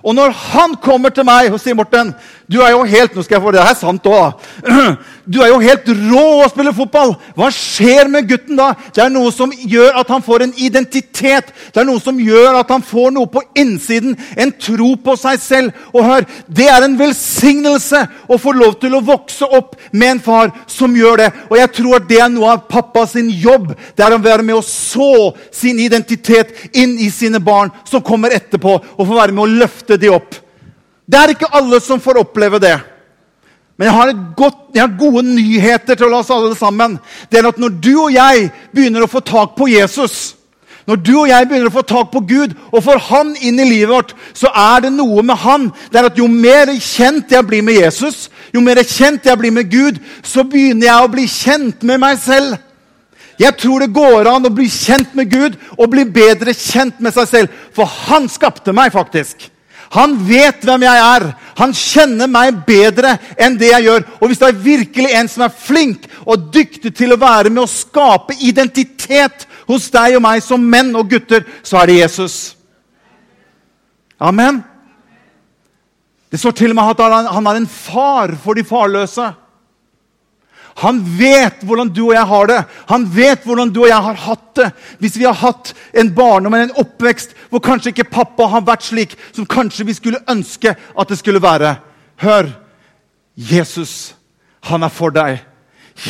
Og 0.00 0.14
når 0.16 0.32
han 0.32 0.76
kommer 0.80 1.12
til 1.12 1.26
meg 1.28 1.52
og 1.52 1.60
sier 1.60 1.76
Morten, 1.76 2.14
Du 2.50 2.56
er 2.64 2.72
jo 2.74 2.82
helt 2.82 3.14
nå 3.14 3.22
skal 3.22 3.36
jeg 3.36 3.44
få 3.44 3.50
det 3.54 3.62
her 3.62 3.76
sant 3.78 4.06
også, 4.10 4.32
Du 5.30 5.38
er 5.38 5.52
jo 5.52 5.60
helt 5.62 5.86
rå 5.86 6.22
å 6.42 6.48
spille 6.50 6.72
fotball. 6.74 7.12
Hva 7.38 7.52
skjer 7.54 8.08
med 8.10 8.26
gutten 8.26 8.58
da? 8.58 8.72
Det 8.90 9.04
er 9.04 9.12
noe 9.14 9.30
som 9.30 9.52
gjør 9.54 10.00
at 10.00 10.08
han 10.10 10.24
får 10.26 10.42
en 10.42 10.54
identitet. 10.58 11.52
Det 11.70 11.78
er 11.78 11.86
noe 11.86 12.02
som 12.02 12.18
gjør 12.18 12.58
at 12.58 12.72
han 12.74 12.82
får 12.82 13.12
noe 13.14 13.30
på 13.30 13.44
innsiden. 13.54 14.16
En 14.34 14.50
tro 14.58 14.88
på 14.98 15.14
seg 15.20 15.38
selv. 15.44 15.84
Og 15.94 16.02
hør, 16.08 16.26
Det 16.48 16.66
er 16.66 16.82
en 16.82 16.98
velsignelse 16.98 18.02
å 18.26 18.40
få 18.42 18.56
lov 18.58 18.80
til 18.82 18.98
å 18.98 19.04
vokse 19.06 19.46
opp 19.46 19.78
med 19.92 20.16
en 20.16 20.24
far 20.26 20.50
som 20.66 20.98
gjør 20.98 21.22
det. 21.22 21.30
Og 21.46 21.56
jeg 21.60 21.74
tror 21.78 22.00
at 22.00 22.10
det 22.10 22.18
er 22.24 22.34
noe 22.34 22.56
av 22.56 22.66
pappas 22.66 23.14
jobb. 23.14 23.70
Det 23.94 24.04
er 24.04 24.18
å 24.18 24.22
være 24.22 24.42
med 24.42 24.58
å 24.58 24.66
så 24.66 25.30
sin 25.54 25.78
identitet 25.78 26.74
inn 26.74 26.98
i 26.98 27.10
sine 27.14 27.38
barn 27.38 27.70
som 27.84 28.02
kommer 28.02 28.34
etterpå, 28.34 28.80
og 28.98 29.06
få 29.06 29.14
være 29.14 29.32
med 29.32 29.44
å 29.44 29.60
løfte 29.62 30.00
de 30.00 30.10
opp. 30.10 30.34
Det 31.10 31.18
er 31.18 31.32
ikke 31.34 31.50
alle 31.58 31.80
som 31.82 32.00
får 32.02 32.20
oppleve 32.22 32.60
det. 32.62 32.76
Men 33.80 33.88
jeg 33.88 33.96
har, 33.96 34.10
godt, 34.36 34.58
jeg 34.74 34.82
har, 34.82 34.98
gode 35.00 35.22
nyheter 35.24 35.96
til 35.96 36.12
oss 36.12 36.30
alle 36.30 36.52
sammen. 36.54 36.98
Det 37.32 37.40
er 37.40 37.48
at 37.48 37.58
Når 37.58 37.68
du 37.80 37.94
og 38.02 38.12
jeg 38.12 38.50
begynner 38.74 39.06
å 39.06 39.10
få 39.10 39.22
tak 39.24 39.56
på 39.56 39.70
Jesus, 39.72 40.36
når 40.86 40.96
du 41.00 41.12
og 41.22 41.28
jeg 41.30 41.46
begynner 41.48 41.70
å 41.70 41.74
få 41.74 41.82
tak 41.88 42.10
på 42.12 42.20
Gud 42.28 42.52
og 42.70 42.82
får 42.84 43.00
Han 43.08 43.30
inn 43.40 43.60
i 43.60 43.68
livet 43.68 43.92
vårt, 43.92 44.12
så 44.34 44.50
er 44.52 44.84
det 44.84 44.90
noe 44.92 45.22
med 45.22 45.38
Han. 45.42 45.68
Det 45.92 46.00
er 46.00 46.10
at 46.10 46.18
Jo 46.18 46.26
mer 46.30 46.74
kjent 46.76 47.32
jeg 47.32 47.46
blir 47.46 47.64
med 47.64 47.80
Jesus, 47.80 48.28
jo 48.54 48.62
mer 48.64 48.82
kjent 48.84 49.26
jeg 49.26 49.38
blir 49.38 49.54
med 49.54 49.70
Gud, 49.70 50.00
så 50.22 50.44
begynner 50.44 50.90
jeg 50.90 51.04
å 51.06 51.12
bli 51.12 51.24
kjent 51.30 51.86
med 51.86 52.02
meg 52.02 52.18
selv. 52.20 52.58
Jeg 53.40 53.56
tror 53.56 53.80
det 53.80 53.94
går 53.96 54.28
an 54.28 54.44
å 54.44 54.52
bli 54.52 54.68
kjent 54.68 55.14
med 55.16 55.30
Gud 55.32 55.56
og 55.78 55.88
bli 55.94 56.04
bedre 56.04 56.52
kjent 56.52 57.00
med 57.00 57.16
seg 57.16 57.28
selv. 57.30 57.56
For 57.72 57.88
han 57.88 58.28
skapte 58.28 58.74
meg, 58.76 58.92
faktisk. 58.92 59.48
Han 59.90 60.14
vet 60.22 60.62
hvem 60.62 60.84
jeg 60.86 61.02
er. 61.02 61.24
Han 61.58 61.72
kjenner 61.74 62.30
meg 62.30 62.60
bedre 62.66 63.16
enn 63.34 63.56
det 63.58 63.72
jeg 63.72 63.88
gjør. 63.88 64.06
Og 64.20 64.30
hvis 64.30 64.38
det 64.38 64.48
er 64.48 64.62
virkelig 64.62 65.12
en 65.18 65.30
som 65.30 65.44
er 65.46 65.56
flink 65.66 66.06
og 66.22 66.46
dyktig 66.54 66.92
til 66.94 67.14
å 67.14 67.18
være 67.20 67.50
med 67.50 67.64
å 67.64 67.70
skape 67.70 68.36
identitet 68.46 69.48
hos 69.66 69.88
deg 69.90 70.14
og 70.18 70.24
meg 70.24 70.44
som 70.46 70.62
menn 70.62 70.94
og 70.98 71.10
gutter, 71.10 71.42
så 71.66 71.82
er 71.82 71.90
det 71.90 71.98
Jesus. 72.04 72.36
Amen. 74.20 74.62
Det 76.30 76.38
står 76.38 76.54
til 76.54 76.70
og 76.70 76.78
med 76.78 76.94
at 76.94 77.32
han 77.34 77.50
er 77.50 77.58
en 77.58 77.70
far 77.70 78.36
for 78.38 78.54
de 78.54 78.62
farløse. 78.66 79.26
Han 80.80 81.00
vet 81.18 81.64
hvordan 81.66 81.90
du 81.92 82.04
og 82.06 82.14
jeg 82.14 82.26
har 82.30 82.46
det. 82.46 82.58
Han 82.88 83.04
vet 83.14 83.44
hvordan 83.44 83.72
du 83.74 83.82
og 83.82 83.90
jeg 83.90 84.06
har 84.06 84.20
hatt 84.24 84.46
det. 84.56 84.70
Hvis 84.98 85.18
vi 85.18 85.26
har 85.26 85.36
hatt 85.36 85.74
en 85.92 86.12
barndom 86.14 86.54
eller 86.54 86.70
en 86.70 86.82
oppvekst 86.84 87.34
hvor 87.50 87.62
kanskje 87.64 87.92
ikke 87.92 88.10
pappa 88.12 88.48
har 88.52 88.64
vært 88.66 88.86
slik 88.86 89.16
som 89.32 89.48
kanskje 89.48 89.86
vi 89.88 89.96
skulle 89.98 90.22
ønske 90.30 90.74
at 90.74 91.08
det 91.08 91.18
skulle 91.18 91.42
være. 91.42 91.76
Hør! 92.22 92.52
Jesus, 93.36 94.14
han 94.60 94.82
er 94.82 94.92
for 94.92 95.14
deg. 95.14 95.40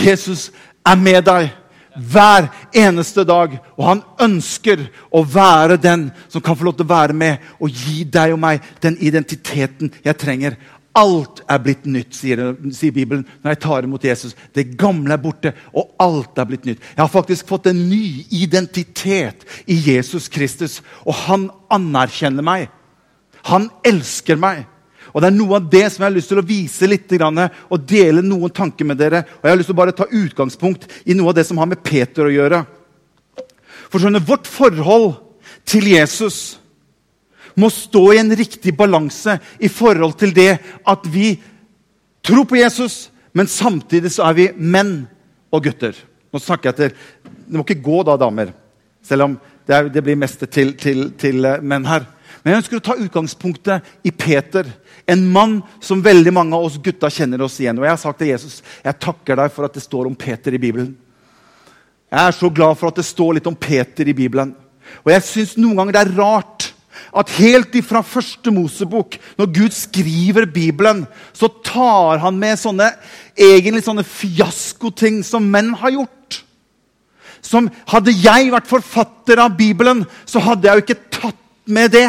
Jesus 0.02 0.49
er 0.87 0.99
med 0.99 1.23
deg 1.29 1.50
hver 1.95 2.49
eneste 2.76 3.25
dag. 3.29 3.57
Og 3.76 3.85
han 3.87 4.02
ønsker 4.23 4.87
å 5.11 5.23
være 5.26 5.79
den 5.81 6.09
som 6.29 6.43
kan 6.43 6.57
få 6.59 6.69
lov 6.69 6.79
til 6.79 6.88
å 6.88 6.95
være 6.95 7.17
med 7.17 7.52
og 7.61 7.71
gi 7.71 8.05
deg 8.05 8.35
og 8.35 8.43
meg 8.43 8.64
den 8.83 8.99
identiteten 9.00 9.93
jeg 10.05 10.19
trenger. 10.21 10.59
Alt 10.99 11.45
er 11.47 11.61
blitt 11.63 11.85
nytt, 11.87 12.17
sier, 12.19 12.41
sier, 12.75 12.91
Bibelen 12.95 13.23
når 13.45 13.53
jeg 13.53 13.61
tar 13.63 13.87
imot 13.87 14.05
Jesus. 14.05 14.35
Det 14.55 14.73
gamle 14.79 15.15
er 15.15 15.23
borte, 15.23 15.53
og 15.71 15.93
alt 16.03 16.39
er 16.43 16.49
blitt 16.51 16.67
nytt. 16.67 16.83
Jeg 16.83 17.03
har 17.03 17.13
faktisk 17.13 17.47
fått 17.47 17.69
en 17.71 17.85
ny 17.91 18.25
identitet 18.35 19.47
i 19.71 19.77
Jesus 19.79 20.27
Kristus, 20.33 20.81
og 21.07 21.15
han 21.29 21.47
anerkjenner 21.71 22.43
meg. 22.47 22.67
Han 23.47 23.71
elsker 23.87 24.41
meg. 24.41 24.67
Og 25.15 25.23
Det 25.23 25.31
er 25.31 25.35
noe 25.35 25.59
av 25.59 25.71
det 25.71 25.87
som 25.91 26.03
jeg 26.03 26.11
har 26.11 26.15
lyst 26.15 26.31
til 26.31 26.39
å 26.43 26.47
vise 26.47 26.87
litt 26.87 27.11
og 27.11 27.87
dele 27.89 28.23
noen 28.23 28.51
tanker 28.51 28.87
med 28.87 28.99
dere. 28.99 29.25
Og 29.41 29.47
Jeg 29.47 29.51
har 29.51 29.59
lyst 29.59 29.71
til 29.71 29.79
å 29.79 29.83
bare 29.83 29.97
ta 29.97 30.07
utgangspunkt 30.07 30.87
i 31.07 31.15
noe 31.15 31.31
av 31.31 31.35
det 31.39 31.47
som 31.47 31.59
har 31.59 31.67
med 31.67 31.83
Peter 31.83 32.27
å 32.27 32.35
gjøre. 32.35 32.65
For 33.91 33.99
skjønner, 33.99 34.23
Vårt 34.23 34.47
forhold 34.47 35.15
til 35.67 35.87
Jesus 35.91 36.60
må 37.57 37.71
stå 37.73 38.02
i 38.14 38.21
en 38.21 38.35
riktig 38.37 38.75
balanse 38.76 39.38
i 39.59 39.71
forhold 39.73 40.16
til 40.21 40.35
det 40.37 40.52
at 40.88 41.09
vi 41.11 41.35
tror 42.26 42.47
på 42.49 42.61
Jesus, 42.61 43.09
men 43.33 43.50
samtidig 43.50 44.12
så 44.14 44.28
er 44.28 44.38
vi 44.38 44.49
menn 44.57 44.95
og 45.50 45.64
gutter. 45.64 45.97
Nå 46.30 46.38
snakker 46.38 46.71
jeg 46.71 46.78
til 46.78 46.92
Det 47.50 47.59
må 47.59 47.64
ikke 47.66 47.83
gå 47.83 48.02
da, 48.07 48.14
damer, 48.21 48.52
selv 49.02 49.26
om 49.26 49.37
det, 49.66 49.75
er, 49.75 49.88
det 49.90 50.02
blir 50.07 50.19
mest 50.19 50.42
til, 50.54 50.76
til, 50.78 51.09
til 51.19 51.45
eh, 51.47 51.62
menn 51.62 51.87
her. 51.87 52.04
Men 52.40 52.52
jeg 52.52 52.62
ønsker 52.62 52.78
å 52.78 52.85
ta 52.85 52.97
utgangspunktet 52.99 54.07
i 54.07 54.12
Peter. 54.14 54.69
En 55.11 55.25
mann 55.35 55.59
som 55.83 56.02
veldig 56.04 56.33
mange 56.35 56.57
av 56.57 56.69
oss 56.69 56.78
gutta 56.83 57.11
kjenner 57.12 57.42
oss 57.45 57.59
igjen. 57.61 57.78
Og 57.78 57.87
jeg 57.87 57.92
har 57.92 58.00
sagt 58.00 58.21
til 58.23 58.30
Jesus 58.30 58.61
jeg 58.85 59.00
takker 59.02 59.40
deg 59.42 59.52
for 59.54 59.66
at 59.66 59.76
det 59.76 59.83
står 59.85 60.09
om 60.09 60.16
Peter 60.19 60.54
i 60.54 60.62
Bibelen. 60.62 60.92
Jeg 62.11 62.23
er 62.26 62.35
så 62.35 62.50
glad 62.50 62.78
for 62.78 62.90
at 62.90 62.99
det 62.99 63.07
står 63.07 63.37
litt 63.37 63.50
om 63.50 63.59
Peter 63.59 64.09
i 64.09 64.16
Bibelen. 64.16 64.54
Og 65.04 65.12
jeg 65.12 65.26
syns 65.26 65.57
noen 65.59 65.76
ganger 65.78 65.99
det 65.99 66.02
er 66.02 66.16
rart 66.19 66.60
at 67.11 67.33
helt 67.38 67.75
ifra 67.78 68.02
første 68.07 68.52
Mosebok, 68.54 69.16
når 69.38 69.50
Gud 69.57 69.75
skriver 69.76 70.47
Bibelen, 70.50 71.04
så 71.33 71.50
tar 71.64 72.21
han 72.23 72.38
med 72.38 72.61
sånne 72.61 72.90
egentlig 73.40 73.85
sånne 73.87 74.07
fiaskoting 74.07 75.23
som 75.26 75.47
menn 75.50 75.73
har 75.80 75.95
gjort. 75.97 76.40
Som 77.40 77.71
Hadde 77.88 78.14
jeg 78.14 78.50
vært 78.52 78.69
forfatter 78.71 79.40
av 79.42 79.57
Bibelen, 79.59 80.04
så 80.28 80.42
hadde 80.45 80.69
jeg 80.69 80.76
jo 80.76 80.87
ikke 80.87 81.21
tatt 81.21 81.47
med 81.71 81.95
det. 81.95 82.09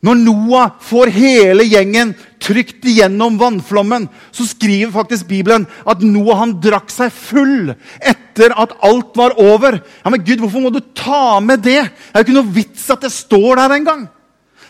Når 0.00 0.16
Noah 0.16 0.70
får 0.80 1.10
hele 1.12 1.66
gjengen 1.68 2.14
trygt 2.40 2.86
igjennom 2.88 3.36
vannflommen, 3.40 4.06
så 4.32 4.46
skriver 4.48 4.94
faktisk 4.94 5.26
Bibelen 5.28 5.66
at 5.84 6.00
Noah 6.00 6.40
han 6.40 6.54
drakk 6.64 6.88
seg 6.92 7.12
full 7.12 7.74
etter 8.00 8.54
at 8.56 8.72
alt 8.86 9.12
var 9.20 9.36
over. 9.36 9.76
Ja, 10.00 10.08
Men 10.10 10.24
Gud, 10.24 10.40
hvorfor 10.40 10.64
må 10.64 10.70
du 10.72 10.80
ta 10.96 11.40
med 11.44 11.60
det? 11.60 11.82
Det 11.84 12.14
er 12.14 12.24
jo 12.24 12.28
ikke 12.30 12.38
noe 12.38 12.54
vits 12.54 12.86
at 12.88 13.04
det 13.04 13.12
står 13.12 13.60
der 13.60 13.76
engang. 13.76 14.06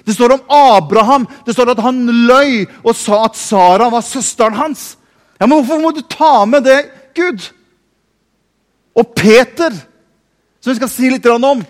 Det 0.03 0.17
står 0.17 0.35
om 0.35 0.51
Abraham. 0.51 1.29
Det 1.47 1.55
står 1.55 1.71
at 1.77 1.85
han 1.85 2.03
løy 2.27 2.65
og 2.83 2.97
sa 2.99 3.23
at 3.29 3.39
Sara 3.39 3.87
var 3.93 4.03
søsteren 4.03 4.59
hans. 4.59 4.97
Ja, 5.39 5.47
Men 5.47 5.61
hvorfor 5.61 5.79
må 5.79 5.93
du 5.95 6.03
ta 6.03 6.45
med 6.45 6.67
det, 6.67 6.81
Gud? 7.15 7.53
Og 8.99 9.15
Peter, 9.15 9.71
som 10.59 10.73
vi 10.73 10.81
skal 10.81 10.91
si 10.91 11.11
litt 11.11 11.27
om 11.31 11.63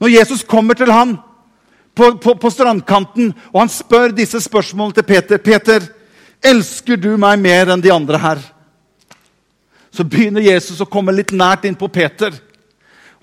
Når 0.00 0.08
Jesus 0.10 0.42
kommer 0.42 0.74
til 0.74 0.90
han 0.90 1.14
på, 1.96 2.12
på, 2.20 2.34
på, 2.36 2.50
strandkanten, 2.52 3.30
og 3.52 3.62
han 3.62 3.72
spør 3.72 4.12
disse 4.14 4.40
spørsmålene 4.44 4.98
til 4.98 5.06
Peter. 5.08 5.38
'Peter, 5.40 5.86
elsker 6.44 7.00
du 7.00 7.14
meg 7.16 7.40
mer 7.40 7.72
enn 7.72 7.82
de 7.82 7.92
andre 7.92 8.20
her?' 8.20 8.42
Så 9.90 10.04
begynner 10.04 10.44
Jesus 10.44 10.82
å 10.84 10.88
komme 10.92 11.14
litt 11.16 11.32
nært 11.32 11.64
inn 11.64 11.78
på 11.78 11.88
Peter. 11.88 12.34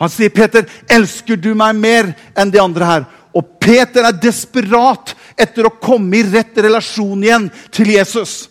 Han 0.01 0.09
sier, 0.09 0.33
'Peter, 0.33 0.65
elsker 0.89 1.37
du 1.37 1.53
meg 1.53 1.75
mer 1.77 2.15
enn 2.35 2.49
de 2.49 2.61
andre 2.61 2.89
her?' 2.89 3.05
Og 3.33 3.59
Peter 3.61 4.05
er 4.05 4.17
desperat 4.17 5.13
etter 5.37 5.65
å 5.65 5.77
komme 5.81 6.17
i 6.19 6.25
rett 6.25 6.57
relasjon 6.57 7.23
igjen 7.23 7.47
til 7.73 7.93
Jesus. 7.93 8.47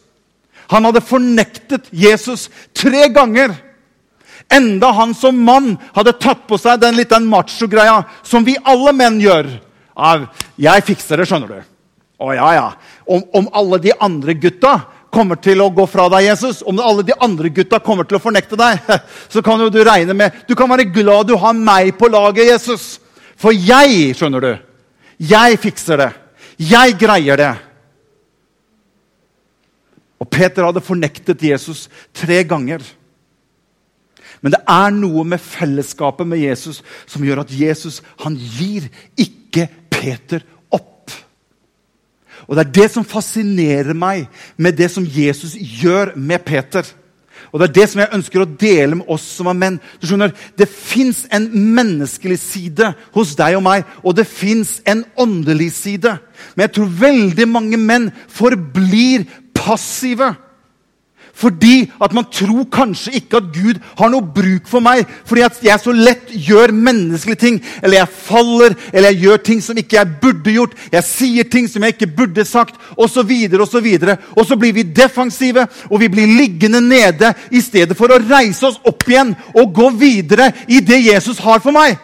Han 0.71 0.88
hadde 0.88 1.05
fornektet 1.07 1.91
Jesus 1.91 2.49
tre 2.75 3.09
ganger. 3.14 3.55
Enda 4.50 4.91
han 4.91 5.14
som 5.14 5.38
mann 5.38 5.76
hadde 5.95 6.17
tatt 6.19 6.47
på 6.49 6.59
seg 6.59 6.81
den 6.83 6.99
litt 6.99 7.14
macho-greia 7.14 8.02
som 8.26 8.47
vi 8.47 8.57
alle 8.64 8.95
menn 8.97 9.21
gjør 9.23 9.50
av 9.96 10.26
'Jeg 10.58 10.84
fikser 10.84 11.16
det', 11.16 11.28
skjønner 11.28 11.49
du. 11.49 11.62
Å 12.22 12.34
ja, 12.37 12.49
ja. 12.54 12.66
Om, 13.06 13.22
om, 13.34 13.49
alle 13.52 13.78
de 13.82 13.92
andre 14.00 14.34
gutta 14.34 14.76
kommer 15.12 15.37
til 15.42 15.61
å 15.61 15.70
gå 15.75 15.87
fra 15.90 16.08
deg, 16.12 16.28
Jesus, 16.30 16.62
om 16.62 16.78
alle 16.80 17.02
de 17.02 17.16
andre 17.20 17.50
gutta 17.52 17.80
kommer 17.82 18.06
til 18.08 18.16
å 18.16 18.22
fornekte 18.22 18.56
deg, 18.56 18.78
så 19.32 19.42
kan 19.44 19.61
jo 19.61 19.68
du 19.72 19.82
regne 19.84 20.14
med 20.14 20.44
Du 20.49 20.54
kan 20.54 20.70
være 20.70 20.88
glad 20.92 21.28
du 21.28 21.37
har 21.37 21.52
meg 21.52 21.96
på 21.99 22.08
laget, 22.12 22.46
Jesus. 22.46 23.00
For 23.37 23.52
jeg, 23.52 24.14
skjønner 24.14 24.40
du, 24.40 24.52
jeg 25.18 25.58
fikser 25.58 25.99
det. 25.99 26.11
Jeg 26.62 26.94
greier 27.00 27.37
det. 27.40 27.52
Og 30.22 30.28
Peter 30.30 30.62
hadde 30.62 30.84
fornektet 30.84 31.42
Jesus 31.42 31.88
tre 32.14 32.44
ganger. 32.46 32.84
Men 34.42 34.54
det 34.54 34.62
er 34.70 34.94
noe 34.94 35.25
med 35.26 35.42
fellesskapet 35.42 36.26
med 36.26 36.42
Jesus 36.42 36.82
som 37.11 37.22
gjør 37.26 37.42
at 37.42 37.50
Jesus 37.54 38.00
han 38.22 38.38
gir 38.38 38.87
ikke 39.16 39.41
Peter 40.02 40.42
opp. 40.73 41.12
Og 42.49 42.56
Det 42.56 42.64
er 42.66 42.75
det 42.80 42.88
som 42.90 43.06
fascinerer 43.06 43.94
meg 43.94 44.26
med 44.59 44.76
det 44.76 44.90
som 44.90 45.06
Jesus 45.06 45.54
gjør 45.54 46.16
med 46.16 46.42
Peter. 46.44 46.82
Og 47.52 47.61
Det 47.61 47.68
er 47.68 47.73
det 47.73 47.88
som 47.90 48.00
jeg 48.00 48.14
ønsker 48.16 48.42
å 48.42 48.49
dele 48.49 48.99
med 48.99 49.09
oss 49.12 49.25
som 49.37 49.49
er 49.50 49.59
menn. 49.59 49.80
Du 50.00 50.06
skjønner, 50.06 50.32
Det 50.59 50.68
fins 50.68 51.26
en 51.30 51.49
menneskelig 51.52 52.38
side 52.38 52.94
hos 53.14 53.35
deg 53.37 53.56
og 53.56 53.62
meg, 53.62 53.85
og 54.02 54.16
det 54.16 54.26
fins 54.26 54.80
en 54.87 55.04
åndelig 55.16 55.73
side. 55.73 56.18
Men 56.56 56.66
jeg 56.66 56.73
tror 56.75 56.97
veldig 57.00 57.49
mange 57.49 57.76
menn 57.76 58.11
forblir 58.28 59.26
passive. 59.54 60.35
Fordi 61.35 61.91
at 62.05 62.12
man 62.12 62.27
tror 62.31 62.67
kanskje 62.73 63.15
ikke 63.17 63.41
at 63.41 63.49
Gud 63.55 63.79
har 63.99 64.11
noe 64.12 64.27
bruk 64.35 64.69
for 64.69 64.85
meg. 64.85 65.09
Fordi 65.27 65.45
at 65.47 65.59
jeg 65.65 65.81
så 65.81 65.95
lett 65.97 66.31
gjør 66.33 66.75
menneskelige 66.77 67.41
ting. 67.41 67.59
Eller 67.83 68.03
jeg 68.03 68.12
faller, 68.27 68.77
eller 68.93 69.11
jeg 69.11 69.23
gjør 69.25 69.43
ting 69.49 69.62
som 69.65 69.79
ikke 69.81 69.97
jeg 69.97 70.12
burde 70.23 70.55
gjort. 70.55 70.77
Jeg 70.93 71.09
sier 71.09 71.49
ting 71.49 71.69
som 71.71 71.83
jeg 71.83 71.97
ikke 71.97 72.12
burde 72.17 72.45
sagt, 72.49 72.77
osv. 72.97 73.25
Videre, 73.83 74.17
og 74.37 74.47
så 74.47 74.57
blir 74.57 74.75
vi 74.77 74.85
defensive, 74.85 75.65
og 75.91 76.01
vi 76.01 76.09
blir 76.12 76.29
liggende 76.39 76.81
nede 76.85 77.33
i 77.51 77.61
stedet 77.65 77.97
for 77.97 78.12
å 78.12 78.21
reise 78.21 78.69
oss 78.69 78.81
opp 78.87 79.09
igjen 79.09 79.33
og 79.57 79.73
gå 79.75 79.89
videre 79.99 80.51
i 80.69 80.81
det 80.85 81.01
Jesus 81.07 81.41
har 81.43 81.62
for 81.65 81.75
meg. 81.75 81.97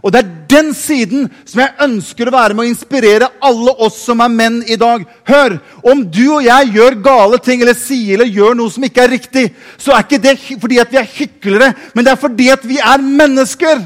Og 0.00 0.12
det 0.12 0.22
er 0.22 0.30
den 0.48 0.70
siden 0.76 1.26
som 1.44 1.60
jeg 1.60 1.76
ønsker 1.84 2.28
å 2.28 2.32
være 2.34 2.56
med 2.56 2.64
å 2.64 2.70
inspirere 2.70 3.28
alle 3.44 3.74
oss 3.84 3.98
som 4.06 4.22
er 4.24 4.32
menn 4.32 4.60
i 4.64 4.78
dag. 4.80 5.04
Hør! 5.28 5.58
Om 5.84 6.06
du 6.08 6.22
og 6.38 6.46
jeg 6.46 6.72
gjør 6.76 6.96
gale 7.04 7.40
ting 7.44 7.60
eller 7.60 7.76
sier 7.76 8.16
eller 8.16 8.32
gjør 8.32 8.56
noe 8.56 8.72
som 8.72 8.86
ikke 8.86 9.04
er 9.04 9.14
riktig, 9.16 9.46
så 9.76 9.92
er 9.94 10.06
ikke 10.06 10.22
det 10.24 10.36
fordi 10.62 10.80
at 10.80 10.92
vi 10.92 11.00
er 11.02 11.14
hyklere, 11.18 11.72
men 11.94 12.06
det 12.06 12.14
er 12.14 12.20
fordi 12.20 12.48
at 12.54 12.64
vi 12.66 12.80
er 12.80 13.04
mennesker. 13.04 13.84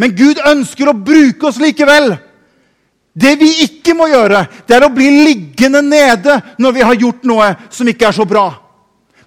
Men 0.00 0.16
Gud 0.16 0.38
ønsker 0.48 0.88
å 0.88 0.96
bruke 0.96 1.50
oss 1.50 1.60
likevel. 1.60 2.14
Det 3.20 3.34
vi 3.40 3.50
ikke 3.66 3.96
må 3.98 4.06
gjøre, 4.08 4.46
det 4.68 4.76
er 4.76 4.86
å 4.86 4.94
bli 4.94 5.10
liggende 5.26 5.82
nede 5.82 6.38
når 6.62 6.76
vi 6.76 6.86
har 6.86 7.00
gjort 7.02 7.26
noe 7.26 7.54
som 7.74 7.88
ikke 7.90 8.06
er 8.08 8.16
så 8.16 8.24
bra. 8.28 8.46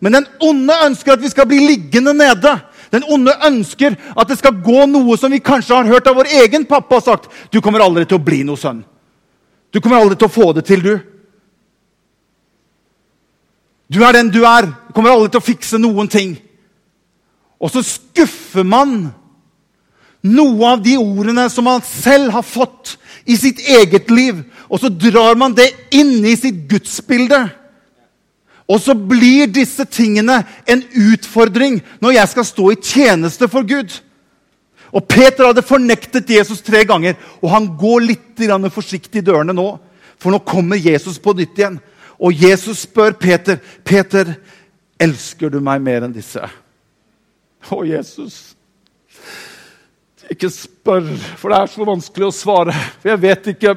Men 0.04 0.18
den 0.18 0.30
onde 0.44 0.75
ønsker 0.88 1.13
at 1.13 1.22
vi 1.24 1.32
skal 1.32 1.48
bli 1.48 1.62
liggende 1.63 2.16
nede. 2.16 2.56
Den 2.93 3.05
onde 3.09 3.33
ønsker 3.47 3.95
at 4.13 4.29
det 4.29 4.38
skal 4.38 4.59
gå 4.62 4.85
noe 4.85 5.17
som 5.17 5.33
vi 5.33 5.41
kanskje 5.41 5.79
har 5.79 5.89
hørt 5.89 6.07
av 6.09 6.19
vår 6.19 6.29
egen 6.43 6.67
pappa 6.69 7.00
har 7.00 7.05
sagt. 7.07 7.31
Du 7.50 7.57
kommer 7.62 7.81
aldri 7.81 8.05
til 8.05 8.19
å 8.19 8.25
bli 8.25 8.43
noe 8.45 8.59
sønn. 8.59 8.83
Du 9.73 9.81
kommer 9.81 9.97
aldri 9.97 10.19
til 10.21 10.29
å 10.29 10.35
få 10.35 10.51
det 10.53 10.67
til, 10.67 10.83
du. 10.85 10.93
Du 13.89 14.03
er 14.05 14.13
den 14.13 14.29
du 14.33 14.43
er. 14.45 14.69
Du 14.69 14.93
kommer 14.93 15.15
aldri 15.15 15.33
til 15.33 15.41
å 15.41 15.47
fikse 15.47 15.81
noen 15.81 16.09
ting. 16.12 16.38
Og 17.57 17.73
så 17.73 17.81
skuffer 17.85 18.65
man 18.67 19.09
noe 20.23 20.69
av 20.69 20.83
de 20.83 20.93
ordene 21.01 21.50
som 21.51 21.65
man 21.67 21.81
selv 21.83 22.31
har 22.35 22.45
fått 22.45 22.95
i 23.25 23.35
sitt 23.39 23.59
eget 23.59 24.12
liv, 24.12 24.39
og 24.69 24.79
så 24.79 24.91
drar 24.91 25.35
man 25.39 25.55
det 25.55 25.69
inn 25.95 26.21
i 26.27 26.35
sitt 26.39 26.63
gudsbilde. 26.69 27.41
Og 28.67 28.79
så 28.79 28.96
blir 28.96 29.50
disse 29.51 29.86
tingene 29.86 30.39
en 30.70 30.84
utfordring 31.12 31.82
når 32.01 32.17
jeg 32.17 32.32
skal 32.32 32.48
stå 32.48 32.70
i 32.72 32.79
tjeneste 32.79 33.50
for 33.51 33.67
Gud. 33.67 33.91
Og 34.93 35.08
Peter 35.10 35.50
hadde 35.50 35.65
fornektet 35.65 36.29
Jesus 36.29 36.62
tre 36.62 36.84
ganger, 36.86 37.17
og 37.41 37.50
han 37.50 37.72
går 37.77 38.05
litt 38.05 38.43
forsiktig 38.72 39.24
i 39.24 39.25
dørene 39.25 39.53
nå. 39.53 39.79
For 40.22 40.32
nå 40.32 40.39
kommer 40.46 40.77
Jesus 40.77 41.20
på 41.20 41.34
nytt 41.34 41.58
igjen. 41.58 41.79
Og 42.20 42.32
Jesus 42.34 42.86
spør 42.86 43.12
Peter, 43.12 43.58
'Peter, 43.84 44.36
elsker 45.00 45.50
du 45.50 45.60
meg 45.60 45.82
mer 45.82 46.03
enn 46.03 46.13
disse?' 46.13 46.50
Å, 47.72 47.84
Jesus. 47.84 48.55
Ikke 50.29 50.50
spør, 50.50 51.08
for 51.38 51.50
det 51.50 51.58
er 51.58 51.67
så 51.67 51.86
vanskelig 51.88 52.27
å 52.27 52.36
svare. 52.36 52.74
For 53.01 53.10
jeg 53.10 53.22
vet 53.22 53.48
ikke 53.48 53.75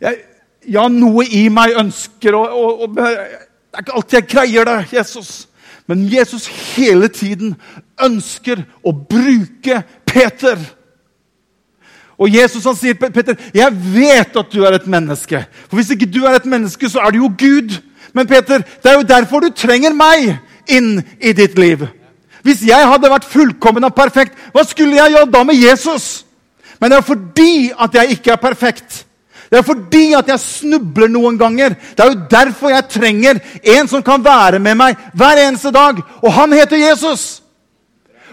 jeg, 0.00 0.18
ja, 0.70 0.88
noe 0.88 1.26
i 1.26 1.48
meg 1.52 1.76
ønsker 1.80 2.36
og, 2.38 2.90
Det 2.94 3.06
er 3.06 3.84
ikke 3.84 3.94
alltid 3.94 4.18
jeg 4.18 4.28
greier 4.30 4.66
det, 4.66 4.78
Jesus. 4.92 5.48
Men 5.86 6.06
Jesus 6.10 6.46
hele 6.76 7.08
tiden 7.08 7.56
ønsker 8.02 8.62
å 8.86 8.92
bruke 8.92 9.82
Peter. 10.06 10.58
Og 12.20 12.34
Jesus 12.34 12.66
han 12.66 12.76
sier, 12.76 12.94
Peter, 12.94 13.34
'Jeg 13.54 13.72
vet 13.94 14.36
at 14.36 14.52
du 14.52 14.64
er 14.64 14.72
et 14.74 14.86
menneske.' 14.86 15.46
For 15.68 15.76
Hvis 15.76 15.90
ikke 15.90 16.10
du 16.10 16.24
er 16.24 16.34
et 16.34 16.46
menneske, 16.46 16.88
så 16.88 17.00
er 17.00 17.10
du 17.10 17.16
jo 17.16 17.32
Gud. 17.38 17.78
Men 18.12 18.26
Peter, 18.26 18.58
det 18.58 18.90
er 18.90 18.94
jo 18.94 19.02
derfor 19.02 19.40
du 19.40 19.50
trenger 19.50 19.94
meg 19.94 20.38
inn 20.68 21.02
i 21.20 21.32
ditt 21.32 21.58
liv. 21.58 21.86
Hvis 22.42 22.62
jeg 22.66 22.88
hadde 22.88 23.10
vært 23.10 23.24
fullkommen 23.24 23.84
og 23.84 23.94
perfekt, 23.94 24.34
hva 24.52 24.64
skulle 24.64 24.96
jeg 24.96 25.12
gjøre 25.12 25.30
da 25.30 25.42
med 25.44 25.54
Jesus? 25.54 26.24
Men 26.80 26.90
det 26.90 26.98
er 26.98 27.06
fordi 27.06 27.70
at 27.78 27.94
jeg 27.94 28.10
ikke 28.10 28.32
er 28.32 28.36
perfekt, 28.36 29.06
det 29.50 29.58
er 29.58 29.66
fordi 29.66 30.04
at 30.14 30.28
jeg 30.30 30.42
snubler 30.44 31.10
noen 31.10 31.38
ganger. 31.38 31.74
Det 31.74 32.04
er 32.04 32.12
jo 32.12 32.26
derfor 32.30 32.70
jeg 32.70 32.86
trenger 32.92 33.40
en 33.74 33.88
som 33.90 34.02
kan 34.06 34.22
være 34.22 34.60
med 34.62 34.78
meg 34.78 34.98
hver 35.18 35.42
eneste 35.42 35.72
dag. 35.74 35.98
Og 36.22 36.30
han 36.36 36.54
heter 36.54 36.78
Jesus. 36.78 37.40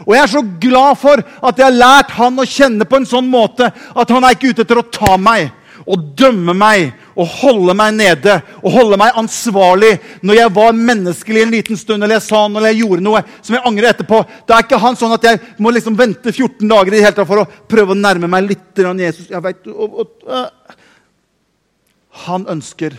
Og 0.05 0.13
jeg 0.13 0.21
er 0.23 0.29
så 0.29 0.43
glad 0.61 0.99
for 1.01 1.17
at 1.21 1.57
jeg 1.57 1.65
har 1.65 1.79
lært 1.79 2.13
han 2.19 2.37
å 2.37 2.45
kjenne 2.45 2.85
på 2.85 2.99
en 2.99 3.09
sånn 3.09 3.25
måte 3.31 3.71
at 3.73 4.13
han 4.13 4.27
er 4.27 4.37
ikke 4.37 4.53
ute 4.53 4.67
etter 4.67 4.83
å 4.83 4.91
ta 4.93 5.17
meg 5.17 5.49
og 5.87 6.03
dømme 6.19 6.53
meg 6.57 6.91
og 7.17 7.29
holde 7.39 7.73
meg 7.77 7.95
nede 7.95 8.33
og 8.59 8.73
holde 8.75 8.97
meg 8.99 9.17
ansvarlig 9.17 9.93
når 10.21 10.41
jeg 10.41 10.53
var 10.57 10.79
menneskelig 10.89 11.43
en 11.43 11.53
liten 11.53 11.79
stund 11.79 12.03
eller 12.03 12.19
jeg 12.19 12.27
sa 12.27 12.43
noe 12.45 12.59
eller 12.59 12.75
jeg 12.75 12.83
gjorde 12.83 13.05
noe 13.07 13.21
som 13.39 13.55
jeg 13.55 13.65
angrer 13.65 13.93
etterpå. 13.93 14.19
Da 14.45 14.57
er 14.57 14.67
ikke 14.67 14.81
han 14.83 14.99
sånn 14.99 15.15
at 15.15 15.29
jeg 15.29 15.41
må 15.63 15.71
liksom 15.73 15.97
vente 15.97 16.33
14 16.33 16.67
dager 16.67 16.91
i 16.91 16.99
det 16.99 17.05
hele 17.07 17.17
tatt 17.17 17.29
for 17.29 17.41
å 17.41 17.47
prøve 17.71 17.95
å 17.95 17.99
nærme 17.99 18.29
meg 18.29 18.51
litt 18.51 18.65
Jesus. 18.77 19.31
Jeg 19.31 19.41
vet, 19.43 19.65
og, 19.71 20.03
og, 20.03 20.27
han 22.25 22.47
ønsker 22.49 22.95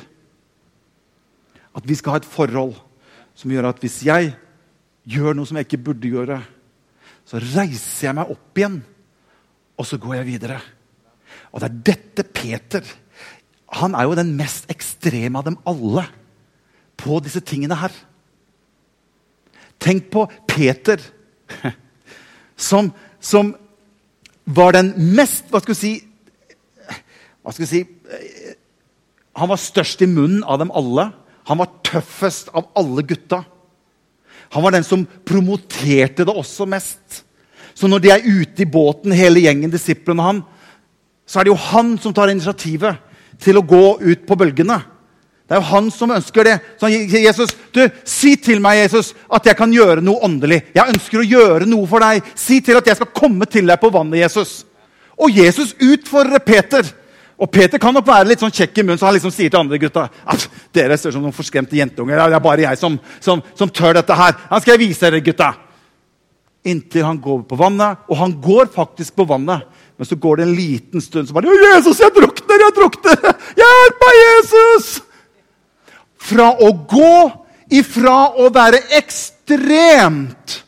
at 1.77 1.87
vi 1.87 1.97
skal 1.99 2.15
ha 2.15 2.21
et 2.21 2.29
forhold 2.29 2.77
som 3.39 3.53
gjør 3.53 3.71
at 3.71 3.83
hvis 3.83 4.01
jeg 4.07 4.33
gjør 5.09 5.37
noe 5.37 5.49
som 5.49 5.59
jeg 5.59 5.69
ikke 5.69 5.85
burde 5.89 6.11
gjøre, 6.11 6.39
så 7.29 7.41
reiser 7.43 8.09
jeg 8.09 8.17
meg 8.19 8.33
opp 8.33 8.59
igjen, 8.59 8.81
og 9.79 9.87
så 9.87 9.99
går 10.01 10.19
jeg 10.19 10.29
videre. 10.33 10.59
Og 11.53 11.63
det 11.63 11.69
er 11.69 11.83
dette 11.93 12.25
Peter 12.35 12.85
Han 13.79 13.95
er 13.95 14.07
jo 14.09 14.17
den 14.17 14.31
mest 14.37 14.65
ekstreme 14.73 15.39
av 15.39 15.45
dem 15.45 15.59
alle 15.69 16.07
på 16.97 17.19
disse 17.21 17.43
tingene 17.45 17.77
her. 17.77 17.93
Tenk 19.79 20.09
på 20.11 20.25
Peter, 20.49 21.03
som, 22.69 22.89
som 23.21 23.53
var 24.45 24.73
den 24.75 24.95
mest 25.15 25.53
Hva 25.53 25.61
skal 25.63 25.77
vi 25.77 25.79
si 25.79 25.93
Hva 27.45 27.53
skal 27.53 27.65
vi 27.65 27.71
si 27.71 27.83
han 29.39 29.51
var 29.51 29.61
størst 29.61 30.03
i 30.05 30.11
munnen 30.11 30.43
av 30.45 30.61
dem 30.63 30.73
alle. 30.75 31.11
Han 31.49 31.61
var 31.61 31.73
tøffest 31.87 32.51
av 32.57 32.69
alle 32.79 33.05
gutta. 33.07 33.43
Han 34.55 34.65
var 34.65 34.75
den 34.75 34.87
som 34.87 35.07
promoterte 35.29 36.25
det 36.25 36.35
også 36.35 36.67
mest. 36.69 37.23
Så 37.77 37.89
når 37.89 38.03
de 38.03 38.13
er 38.13 38.27
ute 38.27 38.65
i 38.65 38.69
båten, 38.69 39.15
hele 39.15 39.45
gjengen, 39.45 39.71
disiplene 39.71 40.25
han, 40.25 40.45
så 41.29 41.41
er 41.41 41.47
det 41.47 41.53
jo 41.53 41.67
han 41.69 41.93
som 42.01 42.15
tar 42.17 42.33
initiativet 42.33 43.05
til 43.39 43.61
å 43.61 43.67
gå 43.67 43.99
ut 44.01 44.25
på 44.27 44.39
bølgene. 44.41 44.81
Det 45.49 45.57
er 45.57 45.63
jo 45.63 45.71
han 45.71 45.87
som 45.93 46.13
ønsker 46.13 46.45
det. 46.45 46.57
Så 46.81 46.91
Jesus, 46.93 47.55
du, 47.73 47.85
Si 48.05 48.35
til 48.37 48.61
meg 48.61 48.83
Jesus, 48.83 49.15
at 49.33 49.47
jeg 49.49 49.57
kan 49.57 49.73
gjøre 49.73 50.03
noe 50.05 50.21
åndelig. 50.27 50.61
Jeg 50.77 50.93
ønsker 50.93 51.23
å 51.23 51.29
gjøre 51.29 51.69
noe 51.69 51.89
for 51.89 52.05
deg. 52.05 52.27
Si 52.37 52.59
til 52.65 52.77
at 52.81 52.89
jeg 52.89 52.99
skal 52.99 53.15
komme 53.17 53.49
til 53.49 53.69
deg 53.69 53.81
på 53.81 53.93
vannet, 53.95 54.21
Jesus. 54.27 54.67
Og 55.17 55.33
Jesus 55.33 55.73
utfordrer 55.81 56.45
Peter. 56.45 56.85
Og 57.39 57.51
Peter 57.55 57.79
kan 57.79 57.95
nok 57.95 58.07
være 58.09 58.33
litt 58.33 58.43
sånn 58.43 58.55
kjekk 58.55 58.81
i 58.81 58.83
munnen, 58.83 58.99
så 58.99 59.07
han 59.07 59.15
liksom 59.15 59.31
sier 59.31 59.51
til 59.53 59.61
andre 59.61 59.79
gutta 59.79 60.09
at 60.27 60.49
dere 60.75 60.97
ser 60.99 61.15
som 61.15 61.23
noen 61.23 61.35
forskremte 61.37 61.79
jentunger. 61.79 62.19
Det 62.19 62.35
er 62.35 62.43
bare 62.43 62.65
jeg 62.67 62.81
som, 62.81 62.99
som, 63.23 63.43
som 63.55 63.71
tør 63.71 63.95
dette 64.01 64.17
her. 64.19 64.35
Han 64.51 64.65
skal 64.65 64.75
jeg 64.75 64.89
vise 64.89 65.05
dere, 65.07 65.23
gutta. 65.23 65.53
Inntil 66.67 67.07
han 67.07 67.21
går 67.23 67.45
på 67.47 67.59
vannet. 67.61 68.03
Og 68.11 68.19
han 68.19 68.35
går 68.43 68.73
faktisk 68.75 69.15
på 69.21 69.29
vannet. 69.31 69.69
Men 69.99 70.11
så 70.11 70.19
går 70.19 70.41
det 70.41 70.47
en 70.49 70.55
liten 70.55 71.03
stund, 71.03 71.29
så 71.29 71.35
bare 71.35 71.55
'Jesus, 71.55 72.01
jeg 72.01 72.15
drukner! 72.15 72.59
Jeg 72.63 72.75
drukner! 72.77 73.33
Hjelp 73.59 74.05
meg, 74.05 74.19
Jesus!' 74.23 75.01
Fra 76.19 76.51
å 76.59 76.73
gå 76.91 77.15
ifra 77.71 78.35
å 78.39 78.51
være 78.51 78.83
ekstremt 78.99 80.63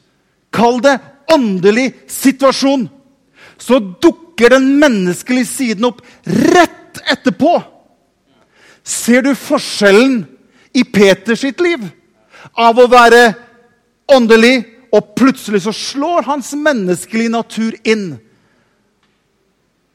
Kall 0.51 0.81
det 0.83 0.97
åndelig 1.31 1.93
situasjon. 2.11 2.89
Så 3.59 3.79
dukker 3.79 4.30
dukker 4.41 4.57
den 4.57 4.79
menneskelige 4.81 5.47
siden 5.47 5.85
opp 5.85 6.01
rett 6.25 7.01
etterpå. 7.13 7.61
Ser 8.83 9.23
du 9.23 9.35
forskjellen 9.35 10.25
i 10.73 10.85
Peters 10.85 11.41
sitt 11.41 11.61
liv? 11.61 11.85
Av 12.57 12.79
å 12.79 12.89
være 12.89 13.35
åndelig, 14.11 14.65
og 14.91 15.15
plutselig 15.15 15.63
så 15.63 15.73
slår 15.73 16.25
hans 16.27 16.51
menneskelige 16.55 17.31
natur 17.31 17.77
inn. 17.85 18.19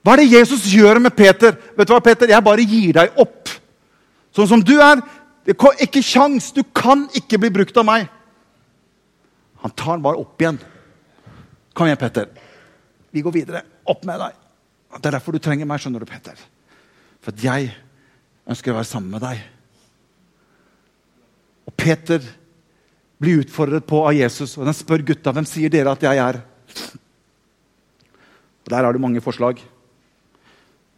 Hva 0.06 0.14
er 0.14 0.22
det 0.22 0.38
Jesus 0.38 0.70
gjør 0.72 1.02
med 1.02 1.16
Peter? 1.18 1.58
Vet 1.76 1.90
du 1.90 1.92
hva, 1.92 2.00
Peter? 2.00 2.30
Jeg 2.30 2.46
bare 2.46 2.64
gir 2.64 2.94
deg 2.96 3.18
opp. 3.20 3.50
Sånn 4.32 4.48
som 4.48 4.64
du 4.64 4.78
er. 4.78 5.02
Det 5.44 5.58
er 5.58 5.84
ikke 5.84 6.06
kjangs. 6.06 6.54
Du 6.54 6.62
kan 6.64 7.10
ikke 7.18 7.42
bli 7.42 7.52
brukt 7.52 7.76
av 7.76 7.90
meg. 7.90 8.08
Han 9.66 9.74
tar 9.74 9.98
den 9.98 10.06
bare 10.06 10.22
opp 10.22 10.40
igjen. 10.40 10.62
Kom 11.76 11.90
igjen, 11.90 12.00
Peter. 12.00 12.30
Vi 13.12 13.26
går 13.26 13.36
videre. 13.36 13.66
Opp 13.86 14.06
med 14.08 14.22
deg. 14.22 14.38
Det 14.96 15.10
er 15.10 15.18
derfor 15.18 15.36
du 15.36 15.42
trenger 15.44 15.68
meg, 15.70 15.82
skjønner 15.82 16.02
du, 16.02 16.08
Peter. 16.10 16.40
For 17.24 17.34
at 17.34 17.44
jeg 17.44 17.70
ønsker 18.50 18.72
å 18.72 18.80
være 18.80 18.90
sammen 18.90 19.14
med 19.14 19.24
deg. 19.26 19.42
Og 21.66 21.74
Peter 21.78 22.24
blir 23.22 23.42
utfordret 23.44 23.86
på 23.88 24.02
av 24.06 24.16
Jesus, 24.16 24.56
og 24.60 24.68
den 24.68 24.76
spør 24.78 25.04
gutta 25.08 25.34
hvem 25.36 25.48
sier 25.50 25.72
dere 25.74 25.94
at 25.96 26.04
jeg 26.06 26.22
er. 26.22 26.42
Og 28.66 28.72
Der 28.74 28.84
har 28.86 28.94
du 28.94 29.02
mange 29.02 29.22
forslag. 29.22 29.62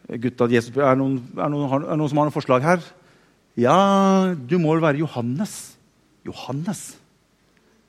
Gutta, 0.08 0.48
Jesus, 0.48 0.72
er, 0.72 0.96
noen, 0.96 1.20
er, 1.36 1.50
noen, 1.52 1.68
er 1.84 2.00
noen 2.00 2.08
som 2.08 2.22
har 2.22 2.30
noen 2.30 2.36
forslag 2.36 2.64
her? 2.64 2.86
Ja, 3.60 3.76
du 4.38 4.56
må 4.62 4.72
vel 4.76 4.86
være 4.86 5.02
Johannes. 5.02 5.76
Johannes. 6.28 6.94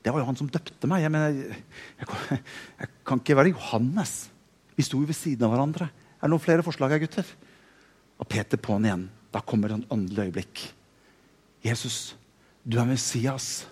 Det 0.03 0.11
var 0.11 0.23
jo 0.23 0.27
han 0.27 0.39
som 0.39 0.49
døpte 0.51 0.89
meg. 0.89 1.05
Jeg, 1.05 1.13
mener, 1.13 1.37
jeg, 1.37 1.63
jeg, 2.01 2.41
jeg 2.81 2.91
kan 3.07 3.21
ikke 3.21 3.37
være 3.39 3.53
Johannes. 3.53 4.17
Vi 4.79 4.85
sto 4.87 5.01
jo 5.01 5.09
ved 5.09 5.17
siden 5.17 5.43
av 5.43 5.51
hverandre. 5.51 5.89
Er 5.91 6.23
det 6.23 6.31
noen 6.31 6.43
flere 6.43 6.63
forslag 6.63 6.93
her, 6.95 7.01
gutter? 7.03 7.27
Og 8.15 8.27
Peter 8.31 8.59
på'n 8.59 8.85
igjen. 8.87 9.09
Da 9.33 9.41
kommer 9.43 9.73
et 9.75 9.91
åndelig 9.91 10.29
øyeblikk. 10.29 10.61
Jesus, 11.65 12.15
du 12.63 12.77
er 12.79 12.87
Messias, 12.87 13.67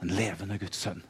den 0.00 0.14
levende 0.16 0.56
Guds 0.60 0.80
sønn. 0.80 1.02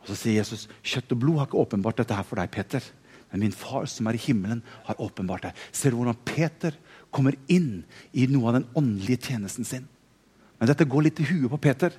Og 0.00 0.08
Så 0.08 0.16
sier 0.22 0.38
Jesus, 0.38 0.64
kjøtt 0.80 1.12
og 1.12 1.20
blod 1.20 1.38
har 1.42 1.50
ikke 1.50 1.60
åpenbart 1.60 2.00
dette 2.00 2.16
her 2.16 2.24
for 2.24 2.40
deg, 2.40 2.48
Peter. 2.54 2.80
Men 3.28 3.44
min 3.44 3.52
far 3.52 3.84
som 3.90 4.08
er 4.08 4.16
i 4.16 4.22
himmelen, 4.22 4.62
har 4.86 5.02
åpenbart 5.02 5.50
det. 5.50 5.52
Ser 5.74 5.92
du 5.92 5.98
hvordan 5.98 6.16
Peter 6.24 6.72
kommer 7.12 7.36
inn 7.52 7.84
i 8.16 8.24
noe 8.30 8.48
av 8.48 8.56
den 8.60 8.68
åndelige 8.78 9.28
tjenesten 9.28 9.68
sin? 9.68 9.84
Men 10.56 10.72
dette 10.72 10.88
går 10.88 11.10
litt 11.10 11.20
i 11.20 11.28
huet 11.28 11.52
på 11.52 11.60
Peter. 11.68 11.92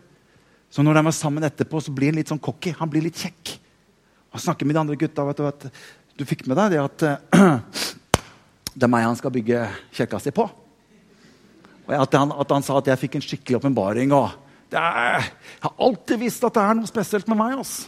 Så 0.73 0.81
når 0.81 0.97
de 0.97 1.05
er 1.05 1.19
sammen 1.19 1.45
etterpå, 1.45 1.77
så 1.83 1.93
blir 1.93 2.09
han 2.09 2.17
litt 2.17 2.33
sånn 2.33 2.41
cocky. 2.41 2.73
Han 2.79 2.89
blir 2.89 3.05
litt 3.05 3.21
kjekk. 3.21 3.59
Han 4.33 4.41
snakker 4.41 4.65
med 4.65 4.75
de 4.75 4.79
andre 4.79 4.95
gutta. 4.99 5.25
vet 5.25 5.37
Du 5.37 5.43
vet, 5.43 5.67
du 6.17 6.25
fikk 6.25 6.47
med 6.49 6.57
deg 6.57 6.73
det 6.73 6.81
at 6.81 7.05
uh, 7.05 7.59
det 8.77 8.87
er 8.87 8.91
meg 8.91 9.05
han 9.05 9.17
skal 9.19 9.33
bygge 9.33 9.67
kirka 9.95 10.19
si 10.21 10.33
på. 10.33 10.47
Og 11.87 11.93
at 11.95 12.17
han, 12.17 12.33
at 12.33 12.51
han 12.51 12.65
sa 12.65 12.79
at 12.79 12.89
jeg 12.91 13.01
fikk 13.05 13.17
en 13.17 13.23
skikkelig 13.23 13.59
åpenbaring. 13.61 14.11
Jeg 14.73 15.27
har 15.63 15.77
alltid 15.77 16.19
visst 16.19 16.43
at 16.43 16.57
det 16.57 16.65
er 16.65 16.79
noe 16.79 16.89
spesielt 16.89 17.29
med 17.31 17.39
meg. 17.39 17.55
Altså. 17.61 17.87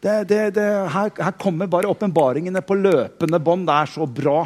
Det, 0.00 0.16
det, 0.30 0.40
det, 0.56 0.66
her, 0.90 1.12
her, 1.12 1.36
kommer 1.38 1.68
bare 1.70 1.90
åpenbaringene 1.92 2.62
på 2.64 2.78
løpende 2.80 3.40
bånd. 3.44 3.68
Det 3.68 3.76
er 3.76 3.92
så 3.92 4.08
bra. 4.08 4.38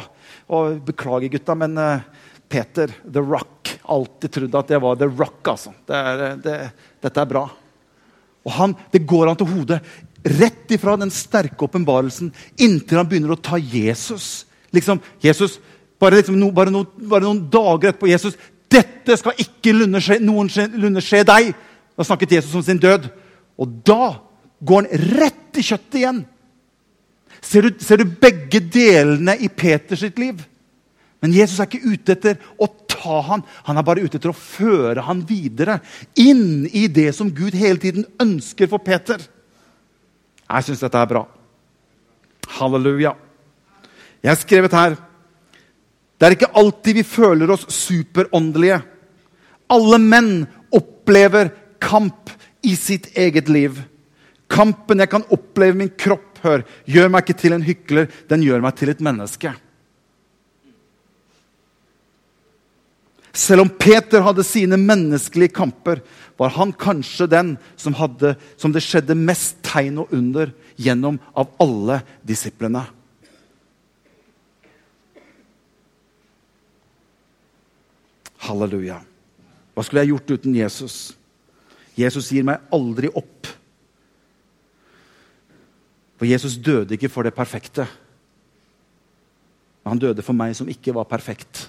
Og 0.53 0.81
Beklager, 0.85 1.31
gutta, 1.33 1.55
men 1.57 1.79
uh, 1.79 2.03
Peter 2.51 2.91
The 3.01 3.23
Rock 3.23 3.77
alltid 3.89 4.35
trodd 4.35 4.59
at 4.59 4.73
det 4.73 4.81
var 4.83 4.99
The 4.99 5.09
Rock. 5.09 5.39
altså. 5.55 5.73
Det 5.87 6.01
er, 6.11 6.25
det, 6.43 6.57
dette 7.07 7.23
er 7.23 7.31
bra. 7.31 7.47
Og 8.45 8.53
han, 8.59 8.75
Det 8.91 9.01
går 9.07 9.31
han 9.31 9.39
til 9.39 9.49
hodet 9.49 9.79
rett 10.25 10.73
ifra 10.73 10.95
den 10.97 11.13
sterke 11.13 11.67
åpenbarelsen 11.67 12.31
inntil 12.57 12.99
han 12.99 13.09
begynner 13.09 13.35
å 13.35 13.41
ta 13.41 13.59
Jesus. 13.61 14.45
Liksom, 14.73 14.99
Jesus, 15.23 15.59
Bare, 15.99 16.19
liksom, 16.19 16.39
no, 16.39 16.51
bare, 16.51 16.71
no, 16.73 16.83
bare 17.07 17.23
noen 17.23 17.45
dager 17.51 17.91
etterpå 17.91 18.09
Jesus, 18.11 18.35
dette 18.71 19.15
skal 19.19 19.37
ikke 19.39 19.71
noenlunde 19.73 21.03
skje 21.03 21.21
deg. 21.27 21.53
Da 21.95 22.07
snakket 22.07 22.35
Jesus 22.37 22.55
om 22.59 22.65
sin 22.65 22.81
død. 22.81 23.07
Og 23.55 23.77
da 23.87 24.17
går 24.59 24.83
han 24.83 25.05
rett 25.15 25.59
i 25.59 25.63
kjøttet 25.63 25.99
igjen. 26.01 26.19
Ser 27.45 27.67
du, 27.67 27.79
ser 27.79 28.01
du 28.01 28.17
begge 28.19 28.59
delene 28.59 29.37
i 29.39 29.47
Peters 29.47 30.03
liv? 30.19 30.41
Men 31.23 31.33
Jesus 31.33 31.61
er 31.61 31.69
ikke 31.69 31.93
ute 31.93 32.15
etter 32.17 32.41
å 32.61 32.67
ta 32.91 33.21
han. 33.29 33.45
Han 33.69 33.79
er 33.79 33.85
bare 33.87 34.03
ute 34.03 34.19
etter 34.19 34.33
å 34.33 34.37
føre 34.37 35.05
han 35.05 35.23
videre 35.25 35.79
inn 36.19 36.65
i 36.67 36.85
det 36.91 37.13
som 37.15 37.31
Gud 37.33 37.55
hele 37.55 37.79
tiden 37.81 38.05
ønsker 38.21 38.69
for 38.71 38.83
Peter. 38.83 39.21
Jeg 40.45 40.67
syns 40.67 40.83
dette 40.85 41.01
er 41.01 41.09
bra. 41.09 41.23
Halleluja. 42.59 43.15
Jeg 44.21 44.31
har 44.31 44.39
skrevet 44.41 44.73
her 44.73 44.95
Det 46.15 46.25
er 46.25 46.33
ikke 46.37 46.53
alltid 46.55 46.95
vi 46.95 47.03
føler 47.03 47.51
oss 47.51 47.65
superåndelige. 47.75 48.77
Alle 49.73 49.97
menn 49.99 50.45
opplever 50.71 51.49
kamp 51.83 52.31
i 52.63 52.75
sitt 52.79 53.09
eget 53.17 53.49
liv. 53.51 53.81
Kampen 54.47 55.01
jeg 55.03 55.11
kan 55.11 55.25
oppleve 55.33 55.75
i 55.75 55.81
min 55.83 55.91
kropp, 55.91 56.39
hør, 56.45 56.63
gjør 56.87 57.11
meg 57.11 57.25
ikke 57.25 57.39
til 57.41 57.55
en 57.57 57.65
hykler, 57.65 58.07
den 58.29 58.45
gjør 58.45 58.63
meg 58.63 58.77
til 58.79 58.93
et 58.93 59.03
menneske. 59.03 59.51
Selv 63.35 63.65
om 63.65 63.69
Peter 63.69 64.23
hadde 64.23 64.45
sine 64.47 64.77
menneskelige 64.79 65.51
kamper, 65.57 65.99
var 66.39 66.53
han 66.55 66.71
kanskje 66.71 67.27
den 67.27 67.55
som, 67.75 67.95
hadde, 67.99 68.35
som 68.55 68.71
det 68.71 68.83
skjedde 68.83 69.17
mest 69.19 69.59
tegn 69.65 69.99
og 70.03 70.13
under 70.15 70.53
gjennom 70.79 71.19
av 71.35 71.51
alle 71.59 71.99
disiplene. 72.23 72.85
Halleluja. 78.45 79.01
Hva 79.75 79.83
skulle 79.83 80.05
jeg 80.05 80.13
gjort 80.13 80.35
uten 80.37 80.55
Jesus? 80.55 80.97
Jesus 81.99 82.31
gir 82.31 82.47
meg 82.47 82.63
aldri 82.75 83.11
opp. 83.11 83.51
For 86.15 86.27
Jesus 86.29 86.55
døde 86.55 86.95
ikke 86.95 87.11
for 87.11 87.27
det 87.27 87.35
perfekte. 87.35 87.83
Men 89.83 89.95
han 89.95 90.03
døde 90.07 90.23
for 90.23 90.37
meg 90.37 90.55
som 90.55 90.69
ikke 90.71 90.95
var 90.95 91.07
perfekt. 91.09 91.67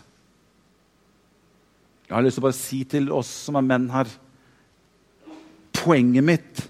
Jeg 2.07 2.15
har 2.15 2.23
lyst 2.23 2.39
til 2.39 2.45
å 2.45 2.47
bare 2.47 2.59
si 2.59 2.81
til 2.87 3.11
oss 3.15 3.31
som 3.49 3.59
er 3.59 3.67
menn 3.67 3.89
her 3.91 4.11
Poenget 5.77 6.27
mitt 6.27 6.63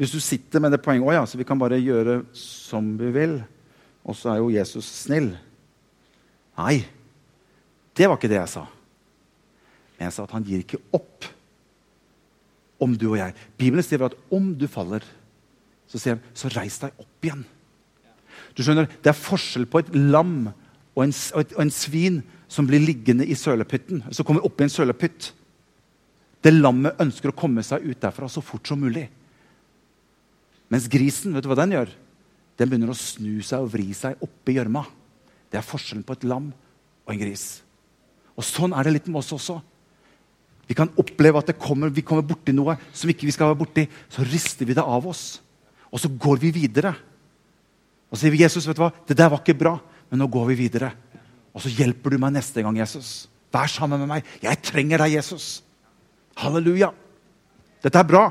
Hvis 0.00 0.14
du 0.14 0.18
sitter 0.22 0.62
med 0.62 0.74
det 0.74 0.82
poenget 0.82 1.06
Å 1.06 1.16
ja, 1.20 1.22
så 1.28 1.38
vi 1.38 1.46
kan 1.46 1.60
bare 1.60 1.80
gjøre 1.80 2.22
som 2.36 2.94
vi 2.98 3.12
vil, 3.14 3.36
og 4.02 4.18
så 4.18 4.32
er 4.32 4.40
jo 4.40 4.50
Jesus 4.50 4.86
snill. 5.04 5.28
Nei, 6.58 6.80
det 7.94 8.08
var 8.08 8.18
ikke 8.18 8.30
det 8.32 8.40
jeg 8.40 8.50
sa. 8.50 8.64
Men 9.94 10.08
jeg 10.08 10.16
sa 10.16 10.24
at 10.26 10.34
han 10.34 10.46
gir 10.48 10.64
ikke 10.64 10.80
opp 10.96 11.28
om 12.82 12.96
du 12.98 13.12
og 13.12 13.18
jeg. 13.20 13.36
Bibelen 13.60 13.86
sier 13.86 14.02
at 14.08 14.16
om 14.34 14.50
du 14.58 14.66
faller, 14.70 15.04
så 15.86 16.00
sier 16.00 16.16
han, 16.16 16.24
så 16.34 16.50
reis 16.50 16.80
deg 16.82 16.98
opp 16.98 17.28
igjen. 17.28 17.44
Du 18.56 18.64
skjønner, 18.64 18.90
Det 18.90 19.12
er 19.12 19.18
forskjell 19.18 19.68
på 19.70 19.84
et 19.84 19.94
lam 19.94 20.50
og 20.96 21.04
en, 21.04 21.14
og 21.36 21.44
et, 21.44 21.54
og 21.54 21.62
en 21.62 21.72
svin 21.72 22.22
som 22.52 22.68
blir 22.68 22.82
liggende 22.84 23.24
i 23.24 23.36
sølepytten. 23.38 24.04
Som 24.12 24.28
kommer 24.28 24.44
opp 24.44 24.60
i 24.60 24.66
en 24.66 24.72
sølepytt. 24.72 25.30
Det 26.42 26.52
lammet 26.52 27.00
ønsker 27.00 27.32
å 27.32 27.38
komme 27.38 27.64
seg 27.64 27.84
ut 27.86 28.00
derfra 28.02 28.28
så 28.28 28.42
fort 28.44 28.68
som 28.68 28.80
mulig. 28.82 29.06
Mens 30.72 30.88
grisen 30.90 31.32
vet 31.32 31.44
du 31.44 31.50
hva 31.50 31.58
den 31.62 31.76
gjør? 31.76 31.92
Den 32.58 32.68
begynner 32.68 32.92
å 32.92 32.98
snu 32.98 33.40
seg 33.44 33.64
og 33.64 33.72
vri 33.72 33.92
seg 33.96 34.20
oppi 34.24 34.56
gjørma. 34.58 34.84
Det 35.52 35.60
er 35.60 35.66
forskjellen 35.66 36.04
på 36.06 36.16
et 36.16 36.26
lam 36.28 36.50
og 36.52 37.12
en 37.14 37.20
gris. 37.20 37.62
Og 38.36 38.44
Sånn 38.44 38.74
er 38.76 38.84
det 38.84 38.96
litt 38.96 39.08
med 39.08 39.20
oss 39.22 39.32
også. 39.36 39.58
Vi 40.68 40.76
kan 40.76 40.92
oppleve 41.00 41.40
at 41.40 41.52
kommer, 41.60 41.92
vi 41.92 42.04
kommer 42.06 42.24
borti 42.24 42.54
noe 42.54 42.76
som 42.96 43.10
ikke 43.10 43.28
vi 43.28 43.34
skal 43.34 43.50
være 43.50 43.60
borti. 43.60 43.86
Så 44.12 44.24
rister 44.24 44.68
vi 44.68 44.76
det 44.76 44.84
av 44.84 45.08
oss, 45.08 45.40
og 45.92 46.00
så 46.00 46.08
går 46.08 46.40
vi 46.44 46.52
videre. 46.62 46.94
Og 48.08 48.16
så 48.16 48.24
sier 48.24 48.34
vi, 48.34 48.42
'Jesus, 48.44 48.66
vet 48.68 48.76
du 48.76 48.84
hva? 48.84 48.92
det 49.08 49.16
der 49.16 49.28
var 49.28 49.40
ikke 49.40 49.58
bra, 49.58 49.78
men 50.10 50.20
nå 50.20 50.28
går 50.28 50.52
vi 50.52 50.68
videre.' 50.68 50.92
Og 51.52 51.64
så 51.64 51.72
hjelper 51.72 52.14
du 52.14 52.20
meg 52.20 52.34
neste 52.36 52.64
gang, 52.64 52.76
Jesus. 52.80 53.28
Vær 53.52 53.68
sammen 53.68 54.00
med 54.00 54.08
meg. 54.08 54.28
Jeg 54.42 54.62
trenger 54.64 55.04
deg, 55.04 55.18
Jesus. 55.18 55.60
Halleluja. 56.40 56.92
Dette 57.84 57.98
er 57.98 58.08
bra. 58.08 58.28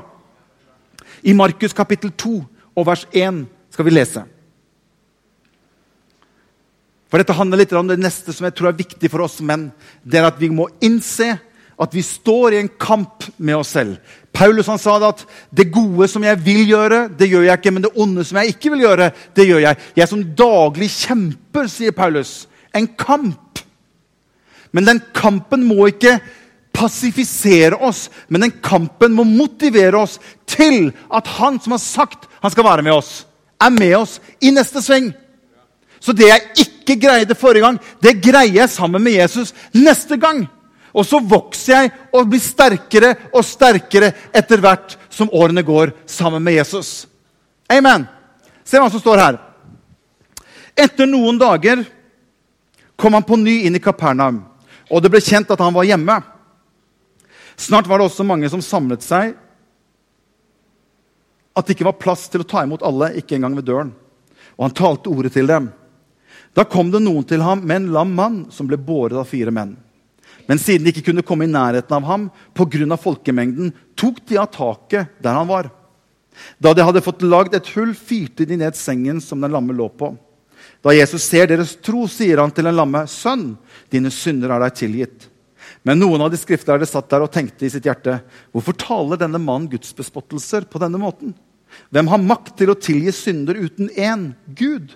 I 1.22 1.34
Markus 1.36 1.74
kapittel 1.76 2.10
2 2.18 2.34
og 2.74 2.86
vers 2.88 3.04
1 3.12 3.44
skal 3.70 3.86
vi 3.86 3.94
lese. 3.94 4.24
For 7.12 7.20
Dette 7.20 7.36
handler 7.36 7.60
litt 7.60 7.72
om 7.76 7.90
det 7.90 8.00
neste 8.00 8.32
som 8.32 8.46
jeg 8.48 8.56
tror 8.56 8.70
er 8.70 8.78
viktig 8.80 9.10
for 9.12 9.26
oss 9.26 9.42
menn. 9.44 9.68
Det 10.02 10.18
er 10.18 10.30
at 10.30 10.38
vi 10.40 10.48
må 10.50 10.70
innse 10.80 11.34
at 11.82 11.94
vi 11.94 12.02
står 12.04 12.54
i 12.54 12.60
en 12.62 12.70
kamp 12.80 13.26
med 13.36 13.58
oss 13.58 13.74
selv. 13.76 13.98
Paulus 14.32 14.68
han 14.70 14.80
sa 14.80 14.98
det 14.98 15.08
at 15.08 15.26
'det 15.52 15.72
gode 15.72 16.08
som 16.08 16.24
jeg 16.24 16.44
vil 16.44 16.68
gjøre, 16.68 17.08
det 17.18 17.28
gjør 17.28 17.42
jeg 17.42 17.58
ikke', 17.58 17.70
'men 17.72 17.82
det 17.82 17.96
onde 17.96 18.24
som 18.24 18.38
jeg 18.38 18.46
ikke 18.48 18.70
vil 18.70 18.80
gjøre, 18.80 19.10
det 19.36 19.46
gjør 19.46 19.60
jeg'. 19.60 19.76
Jeg 19.96 20.08
som 20.08 20.24
daglig 20.24 20.88
kjemper, 20.88 21.66
sier 21.68 21.90
Paulus 21.92 22.48
en 22.72 22.86
kamp. 22.98 23.60
Men 24.72 24.88
den 24.88 25.02
kampen 25.14 25.64
må 25.68 25.90
ikke 25.90 26.16
passifisere 26.72 27.76
oss, 27.84 28.06
men 28.28 28.46
den 28.46 28.54
kampen 28.64 29.12
må 29.12 29.26
motivere 29.28 30.00
oss 30.00 30.16
til 30.48 30.90
at 31.12 31.28
han 31.36 31.60
som 31.60 31.76
har 31.76 31.82
sagt 31.82 32.28
han 32.42 32.50
skal 32.50 32.66
være 32.66 32.84
med 32.86 32.96
oss, 32.96 33.10
er 33.60 33.70
med 33.70 33.94
oss 34.00 34.16
i 34.40 34.50
neste 34.50 34.82
sving. 34.82 35.12
Så 36.02 36.14
det 36.16 36.26
jeg 36.26 36.64
ikke 36.64 36.96
greide 37.04 37.36
forrige 37.38 37.62
gang, 37.62 37.78
det 38.02 38.18
greier 38.24 38.62
jeg 38.62 38.72
sammen 38.72 39.04
med 39.04 39.14
Jesus 39.20 39.52
neste 39.76 40.18
gang. 40.18 40.46
Og 40.92 41.06
så 41.08 41.20
vokser 41.24 41.72
jeg 41.72 41.92
og 42.12 42.26
blir 42.32 42.42
sterkere 42.42 43.14
og 43.30 43.44
sterkere 43.46 44.10
etter 44.34 44.60
hvert 44.60 44.96
som 45.12 45.30
årene 45.32 45.62
går 45.64 45.94
sammen 46.10 46.42
med 46.42 46.58
Jesus. 46.58 47.06
Amen. 47.70 48.04
Se 48.64 48.80
hva 48.80 48.90
som 48.92 49.00
står 49.00 49.22
her. 49.22 49.38
Etter 50.76 51.08
noen 51.08 51.38
dager 51.40 51.84
kom 53.02 53.14
han 53.14 53.26
på 53.26 53.36
ny 53.36 53.64
inn 53.66 53.74
i 53.74 53.82
Kapernaum, 53.82 54.44
og 54.86 55.02
det 55.02 55.10
ble 55.10 55.18
kjent 55.24 55.50
at 55.50 55.62
han 55.62 55.74
var 55.74 55.88
hjemme. 55.88 56.20
Snart 57.58 57.88
var 57.90 57.98
det 57.98 58.06
også 58.06 58.26
mange 58.26 58.46
som 58.52 58.62
samlet 58.62 59.02
seg, 59.02 59.32
at 61.52 61.66
det 61.66 61.74
ikke 61.74 61.88
var 61.90 61.98
plass 61.98 62.28
til 62.30 62.44
å 62.44 62.46
ta 62.48 62.62
imot 62.62 62.84
alle, 62.86 63.10
ikke 63.18 63.34
engang 63.36 63.58
ved 63.58 63.66
døren. 63.66 63.90
Og 64.54 64.68
han 64.68 64.76
talte 64.78 65.10
ordet 65.10 65.34
til 65.34 65.50
dem. 65.50 65.68
Da 66.54 66.62
kom 66.68 66.92
det 66.94 67.02
noen 67.02 67.26
til 67.26 67.42
ham 67.42 67.64
med 67.66 67.80
en 67.80 67.92
lam 67.96 68.14
mann 68.14 68.38
som 68.54 68.70
ble 68.70 68.78
båret 68.78 69.18
av 69.18 69.26
fire 69.28 69.50
menn. 69.50 69.74
Men 70.46 70.62
siden 70.62 70.86
de 70.86 70.94
ikke 70.94 71.08
kunne 71.10 71.26
komme 71.26 71.48
i 71.48 71.50
nærheten 71.50 71.98
av 71.98 72.06
ham 72.06 72.30
pga. 72.54 72.96
folkemengden, 72.96 73.72
tok 73.96 74.22
de 74.28 74.38
av 74.38 74.46
taket 74.54 75.10
der 75.18 75.34
han 75.34 75.48
var. 75.48 75.70
Da 76.62 76.72
de 76.72 76.86
hadde 76.86 77.02
fått 77.02 77.22
lagd 77.22 77.54
et 77.54 77.68
hull, 77.74 77.94
fyrte 77.94 78.46
de 78.46 78.56
ned 78.56 78.76
sengen 78.78 79.20
som 79.20 79.40
den 79.40 79.50
lamme 79.50 79.74
lå 79.74 79.88
på. 79.88 80.14
Da 80.82 80.94
Jesus 80.94 81.22
ser 81.22 81.46
deres 81.46 81.76
tro, 81.78 82.08
sier 82.10 82.40
han 82.42 82.50
til 82.50 82.66
en 82.66 82.76
lamme, 82.76 83.04
'Sønn, 83.06 83.54
dine 83.90 84.10
synder 84.10 84.50
er 84.50 84.66
deg 84.66 84.80
tilgitt.' 84.80 85.28
Men 85.86 85.98
noen 85.98 86.22
av 86.22 86.30
de 86.30 86.38
skriftlærde 86.38 86.86
satt 86.86 87.08
der 87.10 87.24
og 87.24 87.32
tenkte 87.34 87.66
i 87.66 87.70
sitt 87.70 87.86
hjerte 87.86 88.20
hvorfor 88.54 88.76
taler 88.78 89.18
denne 89.18 89.40
mannen 89.42 89.70
gudsbespottelser 89.70 90.66
på 90.70 90.78
denne 90.82 91.00
måten? 91.02 91.34
Hvem 91.90 92.10
har 92.12 92.22
makt 92.22 92.54
til 92.60 92.70
å 92.70 92.78
tilgi 92.78 93.14
synder 93.14 93.58
uten 93.58 93.90
én 93.90 94.28
Gud? 94.46 94.94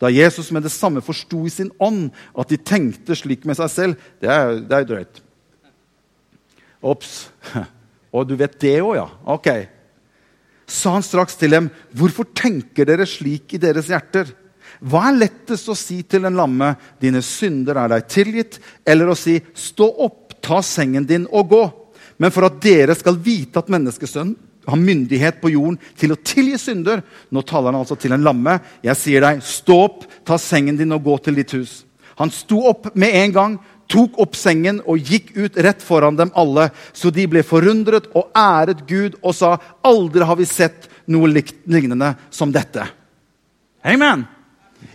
Da 0.00 0.10
Jesus 0.12 0.52
med 0.54 0.62
det 0.64 0.72
samme 0.72 1.02
forsto 1.04 1.42
i 1.46 1.52
sin 1.52 1.72
ånd 1.82 2.08
at 2.38 2.52
de 2.52 2.60
tenkte 2.62 3.16
slik 3.18 3.42
med 3.48 3.58
seg 3.58 3.72
selv 3.72 4.06
Det 4.22 4.30
er, 4.30 4.60
det 4.62 4.76
er 4.76 4.86
drøyt. 4.88 5.20
Ops. 6.80 7.28
Og 8.14 8.26
du 8.26 8.36
vet 8.38 8.56
det 8.62 8.78
òg, 8.80 8.94
ja? 8.96 9.08
Ok. 9.28 9.50
Sa 10.70 10.94
han 10.94 11.04
straks 11.04 11.34
til 11.36 11.50
dem, 11.50 11.70
'Hvorfor 11.94 12.26
tenker 12.34 12.86
dere 12.86 13.06
slik 13.06 13.54
i 13.54 13.62
deres 13.62 13.90
hjerter?' 13.90 14.30
Hva 14.80 15.10
er 15.10 15.18
lettest 15.20 15.68
å 15.68 15.76
si 15.76 16.00
til 16.02 16.24
en 16.24 16.36
lamme, 16.36 16.76
'Dine 17.00 17.20
synder 17.22 17.76
er 17.76 17.88
deg 17.88 18.08
tilgitt', 18.08 18.60
eller 18.86 19.12
å 19.12 19.16
si, 19.16 19.40
'Stå 19.54 19.86
opp, 20.04 20.40
ta 20.40 20.62
sengen 20.62 21.04
din 21.04 21.26
og 21.30 21.50
gå'? 21.50 21.72
Men 22.18 22.30
for 22.30 22.44
at 22.44 22.60
dere 22.60 22.94
skal 22.94 23.16
vite 23.16 23.58
at 23.58 23.68
menneskesønnen 23.68 24.36
har 24.66 24.76
myndighet 24.76 25.40
på 25.40 25.50
jorden 25.54 25.78
til 25.96 26.12
å 26.12 26.20
tilgi 26.20 26.58
synder 26.60 27.02
Nå 27.32 27.42
taler 27.48 27.72
han 27.72 27.80
altså 27.80 27.96
til 27.96 28.12
en 28.12 28.24
lamme. 28.24 28.58
Jeg 28.84 28.96
sier 28.96 29.24
deg, 29.24 29.42
stå 29.42 29.76
opp, 29.86 30.04
ta 30.24 30.36
sengen 30.38 30.76
din 30.76 30.92
og 30.92 31.04
gå 31.04 31.16
til 31.24 31.34
ditt 31.40 31.54
hus. 31.56 31.84
Han 32.20 32.30
sto 32.30 32.60
opp 32.68 32.90
med 32.94 33.16
en 33.16 33.32
gang, 33.32 33.58
tok 33.90 34.18
opp 34.20 34.36
sengen 34.36 34.82
og 34.86 35.00
gikk 35.00 35.32
ut 35.36 35.56
rett 35.56 35.82
foran 35.82 36.18
dem 36.18 36.32
alle. 36.38 36.68
Så 36.92 37.10
de 37.14 37.24
ble 37.30 37.42
forundret 37.46 38.10
og 38.12 38.28
æret 38.36 38.84
Gud 38.88 39.16
og 39.22 39.34
sa, 39.34 39.56
aldri 39.82 40.28
har 40.28 40.36
vi 40.36 40.48
sett 40.48 40.90
noe 41.10 41.30
lignende 41.30 42.12
som 42.30 42.52
dette. 42.52 42.84
Amen. 43.80 44.28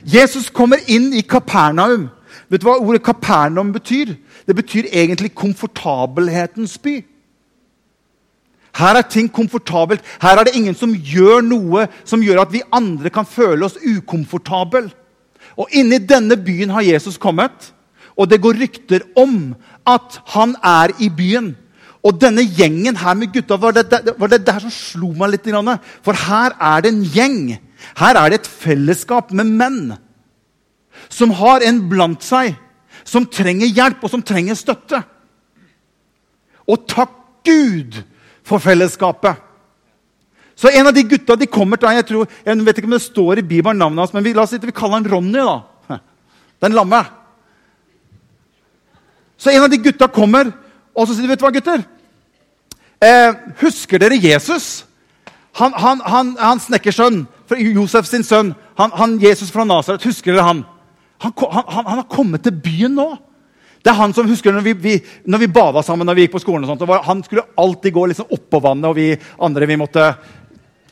Jesus 0.06 0.50
kommer 0.54 0.78
inn 0.88 1.12
i 1.14 1.22
Kapernaum. 1.22 2.10
Vet 2.50 2.62
du 2.62 2.68
hva 2.68 2.78
ordet 2.78 3.04
Kapernaum 3.06 3.72
betyr? 3.74 4.16
Det 4.46 4.56
betyr 4.56 4.90
egentlig 4.92 5.34
komfortabelhetens 5.36 6.78
by. 6.78 7.00
Her 8.76 9.00
er 9.00 9.08
ting 9.08 9.30
komfortabelt. 9.32 10.04
Her 10.22 10.40
er 10.40 10.44
det 10.48 10.56
ingen 10.56 10.76
som 10.76 10.92
gjør 10.94 11.42
noe 11.46 11.88
som 12.04 12.24
gjør 12.24 12.44
at 12.44 12.54
vi 12.54 12.66
andre 12.76 13.10
kan 13.10 13.26
føle 13.28 13.66
oss 13.66 13.80
ukomfortable. 13.80 14.90
Og 15.56 15.72
inni 15.72 16.02
denne 16.04 16.36
byen 16.36 16.74
har 16.76 16.84
Jesus 16.84 17.18
kommet, 17.18 17.72
og 18.16 18.30
det 18.30 18.42
går 18.44 18.60
rykter 18.60 19.06
om 19.16 19.56
at 19.88 20.20
han 20.36 20.56
er 20.64 20.92
i 21.00 21.08
byen. 21.10 21.54
Og 22.06 22.20
denne 22.22 22.44
gjengen 22.44 22.98
her 23.00 23.16
med 23.18 23.32
gutta 23.34 23.58
var 23.58 23.74
det, 23.74 23.88
var 24.20 24.30
det 24.30 24.44
der 24.46 24.60
som 24.62 24.74
slo 24.74 25.14
meg 25.18 25.34
litt. 25.34 25.48
For 26.04 26.14
her 26.14 26.54
er 26.60 26.84
det 26.84 26.92
en 26.94 27.04
gjeng. 27.04 27.56
Her 28.00 28.18
er 28.20 28.32
det 28.32 28.42
et 28.42 28.52
fellesskap 28.52 29.32
med 29.36 29.50
menn 29.60 29.82
som 31.12 31.34
har 31.38 31.64
en 31.66 31.82
blant 31.90 32.24
seg 32.24 32.56
som 33.06 33.28
trenger 33.30 33.70
hjelp, 33.70 34.02
og 34.02 34.10
som 34.10 34.24
trenger 34.26 34.58
støtte. 34.58 35.02
Og 36.66 36.88
takk 36.90 37.12
Gud 37.46 38.00
for 38.46 38.62
fellesskapet. 38.64 39.42
Så 40.56 40.72
en 40.72 40.88
av 40.88 40.96
de 40.96 41.04
gutta 41.04 41.36
de 41.38 41.50
kommer 41.52 41.78
til 41.78 41.92
jeg, 41.94 42.08
tror, 42.08 42.32
jeg 42.46 42.66
vet 42.66 42.78
ikke 42.80 42.90
om 42.90 42.96
det 42.96 43.04
står 43.04 43.42
i 43.42 43.46
Bibelen 43.46 43.78
navnet 43.78 44.06
hans, 44.06 44.16
men 44.16 44.24
vi, 44.26 44.34
la 44.34 44.46
oss 44.46 44.54
si, 44.56 44.60
vi 44.64 44.74
kaller 44.74 45.02
han 45.02 45.10
Ronny. 45.12 45.44
da. 45.44 46.00
Den 46.64 46.78
lamme. 46.78 47.04
Så 49.38 49.52
en 49.52 49.66
av 49.66 49.70
de 49.70 49.82
gutta 49.84 50.08
kommer, 50.08 50.50
og 50.96 51.06
så 51.06 51.14
sier 51.14 51.28
de, 51.28 51.34
vet 51.34 51.44
du 51.44 51.46
hva, 51.46 51.54
gutter? 51.54 51.84
Eh, 53.04 53.36
husker 53.60 54.00
dere 54.02 54.18
Jesus? 54.18 54.86
Han, 55.60 55.76
han, 55.76 56.02
han, 56.08 56.32
han 56.40 56.64
snekkersønn, 56.64 57.26
Josef 57.54 58.08
sin 58.10 58.26
sønn, 58.26 58.54
han, 58.80 58.94
han 58.96 59.20
Jesus 59.22 59.52
fra 59.54 59.66
Nasaret. 59.68 60.04
Husker 60.06 60.34
dere 60.34 60.48
han? 60.48 60.64
Han, 61.22 61.34
han? 61.68 61.86
har 61.86 62.08
kommet 62.12 62.44
til 62.44 62.56
byen 62.58 62.98
nå. 62.98 63.10
Det 63.86 63.92
er 63.92 64.00
han 64.00 64.16
som 64.18 64.26
husker 64.26 64.54
når 64.54 64.66
vi, 64.66 64.74
vi, 64.82 64.96
når 65.30 65.44
vi 65.44 65.52
bada 65.54 65.84
sammen 65.86 66.08
når 66.10 66.18
vi 66.18 66.26
gikk 66.26 66.34
på 66.40 66.42
skolen. 66.42 66.66
og 66.66 66.74
sånt, 66.74 66.88
og 66.88 67.06
Han 67.06 67.22
skulle 67.24 67.46
alltid 67.56 67.94
gå 67.94 68.08
liksom 68.10 68.34
oppå 68.34 68.60
vannet, 68.64 68.90
og 68.90 68.98
vi 68.98 69.14
andre 69.46 69.70
vi 69.70 69.78
måtte 69.78 70.08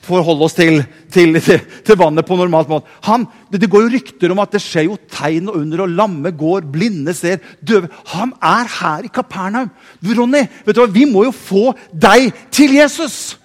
forholde 0.04 0.46
oss 0.46 0.56
til, 0.58 0.82
til, 1.12 1.40
til, 1.42 1.62
til 1.86 1.98
vannet 1.98 2.28
på 2.28 2.38
normalt 2.38 2.70
måte. 2.70 2.92
Han, 3.08 3.26
det, 3.50 3.62
det, 3.64 3.70
går 3.72 3.86
jo 3.86 3.94
rykter 3.96 4.34
om 4.34 4.42
at 4.44 4.54
det 4.54 4.62
skjer 4.62 4.90
jo 4.90 4.98
tegn 5.10 5.48
og 5.50 5.62
under, 5.62 5.86
og 5.86 5.96
lamme 5.96 6.34
går, 6.38 6.68
blinde 6.74 7.16
ser, 7.18 7.40
døve 7.64 7.90
Han 8.14 8.36
er 8.44 8.70
her 8.80 9.08
i 9.08 9.14
Kapernaum. 9.14 9.72
Ronny, 10.04 10.44
vet 10.66 10.76
du 10.76 10.84
hva? 10.84 10.92
vi 10.92 11.08
må 11.10 11.26
jo 11.30 11.34
få 11.34 11.72
deg 11.90 12.34
til 12.54 12.76
Jesus! 12.78 13.40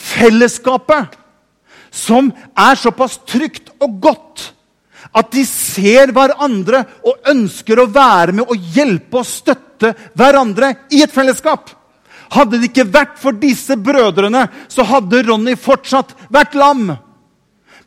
Fellesskapet 0.00 1.18
som 1.90 2.30
er 2.54 2.78
såpass 2.78 3.18
trygt 3.26 3.72
og 3.82 3.98
godt 4.02 4.46
at 5.16 5.32
de 5.34 5.42
ser 5.48 6.12
hverandre 6.14 6.84
og 7.02 7.30
ønsker 7.32 7.80
å 7.82 7.88
være 7.90 8.36
med 8.38 8.46
og 8.46 8.70
hjelpe 8.74 9.20
og 9.20 9.26
støtte 9.26 9.92
hverandre 10.14 10.74
i 10.94 11.02
et 11.02 11.12
fellesskap. 11.12 11.72
Hadde 12.30 12.60
det 12.60 12.70
ikke 12.70 12.86
vært 12.92 13.16
for 13.18 13.34
disse 13.34 13.74
brødrene, 13.74 14.44
så 14.70 14.86
hadde 14.86 15.24
Ronny 15.26 15.56
fortsatt 15.58 16.14
vært 16.30 16.54
lam 16.58 16.92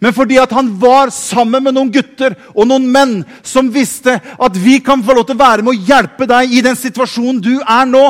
men 0.04 0.12
fordi 0.12 0.36
at 0.42 0.52
han 0.52 0.68
var 0.82 1.13
sammen 1.16 1.63
med 1.63 1.78
noen 1.78 1.92
gutter 1.94 2.34
og 2.52 2.66
noen 2.68 2.89
menn 2.92 3.12
som 3.39 3.70
visste 3.72 4.18
at 4.20 4.58
vi 4.60 4.82
kan 4.84 5.00
få 5.06 5.13
lov 5.16 5.30
til 5.30 5.38
å 5.38 5.39
være 5.39 5.63
med 5.63 5.72
å 5.72 5.86
hjelpe 5.88 6.28
deg 6.28 6.52
i 6.52 6.63
den 6.66 6.76
situasjonen 6.76 7.39
du 7.44 7.54
er 7.62 7.86
nå. 7.88 8.02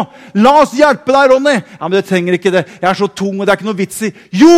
La 0.42 0.56
oss 0.64 0.74
hjelpe 0.74 1.14
deg, 1.14 1.28
Ronny. 1.30 1.54
Ja, 1.54 1.84
men 1.84 1.94
det 2.00 2.08
trenger 2.08 2.38
ikke 2.40 2.54
det. 2.56 2.64
Jeg 2.80 2.88
er 2.90 2.98
så 2.98 3.10
tung, 3.14 3.36
og 3.38 3.46
det 3.46 3.54
er 3.54 3.60
ikke 3.60 3.68
noe 3.68 3.78
vits 3.78 4.00
i. 4.08 4.10
Jo, 4.34 4.56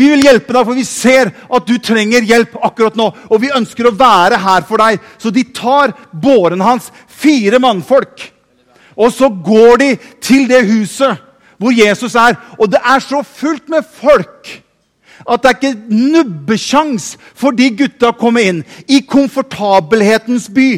vi 0.00 0.08
vil 0.14 0.24
hjelpe 0.24 0.56
deg, 0.56 0.64
for 0.64 0.78
vi 0.78 0.86
ser 0.88 1.28
at 1.28 1.68
du 1.68 1.74
trenger 1.76 2.24
hjelp 2.30 2.56
akkurat 2.70 2.96
nå. 2.96 3.10
Og 3.28 3.42
vi 3.42 3.52
ønsker 3.58 3.90
å 3.90 3.92
være 3.98 4.38
her 4.46 4.64
for 4.70 4.80
deg. 4.80 5.02
Så 5.20 5.34
de 5.34 5.44
tar 5.52 5.92
båren 6.12 6.64
hans, 6.64 6.88
fire 7.18 7.60
mannfolk, 7.60 8.30
og 8.96 9.12
så 9.12 9.28
går 9.28 9.82
de 9.82 9.90
til 10.24 10.48
det 10.48 10.62
huset 10.70 11.20
hvor 11.60 11.74
Jesus 11.74 12.16
er. 12.16 12.38
Og 12.56 12.72
det 12.72 12.80
er 12.80 13.04
så 13.04 13.20
fullt 13.26 13.68
med 13.68 13.84
folk 14.00 14.54
at 15.26 15.42
det 15.42 15.50
er 15.50 15.56
ikke 15.58 15.94
nubbesjans 15.94 17.14
for 17.34 17.56
de 17.56 17.70
gutta 17.78 18.12
å 18.12 18.18
komme 18.18 18.44
inn 18.44 18.62
i 18.86 19.00
komfortabelhetens 19.06 20.48
by. 20.54 20.70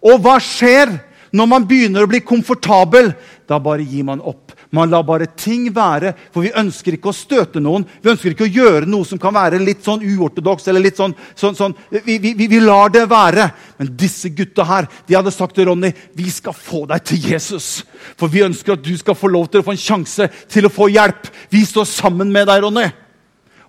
Og 0.00 0.22
hva 0.24 0.38
skjer 0.42 0.96
når 1.36 1.50
man 1.50 1.66
begynner 1.68 2.06
å 2.06 2.10
bli 2.10 2.22
komfortabel? 2.26 3.12
Da 3.46 3.60
bare 3.62 3.86
gir 3.86 4.06
man 4.06 4.22
opp. 4.22 4.50
Man 4.70 4.90
lar 4.90 5.02
bare 5.02 5.26
ting 5.34 5.64
være, 5.74 6.12
for 6.30 6.46
vi 6.46 6.52
ønsker 6.54 6.94
ikke 6.94 7.10
å 7.10 7.16
støte 7.16 7.58
noen. 7.62 7.82
Vi 8.02 8.12
ønsker 8.12 8.30
ikke 8.30 8.46
å 8.46 8.52
gjøre 8.54 8.86
noe 8.86 9.06
som 9.06 9.18
kan 9.18 9.34
være 9.34 9.58
litt 9.58 9.82
sånn 9.82 10.04
uortodoks. 10.06 10.68
eller 10.68 10.84
litt 10.84 11.00
sånn, 11.00 11.14
sånn, 11.34 11.56
sånn. 11.58 11.74
Vi, 11.90 12.18
vi, 12.22 12.34
vi, 12.38 12.60
lar 12.62 12.92
det 12.94 13.08
være. 13.10 13.48
Men 13.80 13.90
disse 13.98 14.30
gutta 14.30 14.64
her 14.68 14.86
de 15.08 15.18
hadde 15.18 15.34
sagt 15.34 15.58
til 15.58 15.66
Ronny 15.66 15.90
vi 16.14 16.30
skal 16.30 16.54
få 16.54 16.84
deg 16.86 17.02
til 17.02 17.30
Jesus. 17.32 17.82
For 18.14 18.30
vi 18.30 18.46
ønsker 18.46 18.76
at 18.76 18.86
du 18.86 18.94
skal 18.98 19.18
få 19.18 19.32
lov 19.34 19.50
til 19.50 19.64
å 19.64 19.66
få 19.66 19.74
en 19.74 19.82
sjanse 19.82 20.30
til 20.46 20.70
å 20.70 20.72
få 20.72 20.86
hjelp. 20.94 21.26
Vi 21.50 21.66
står 21.66 21.90
sammen 21.90 22.30
med 22.30 22.46
deg, 22.46 22.62
Ronny. 22.62 22.86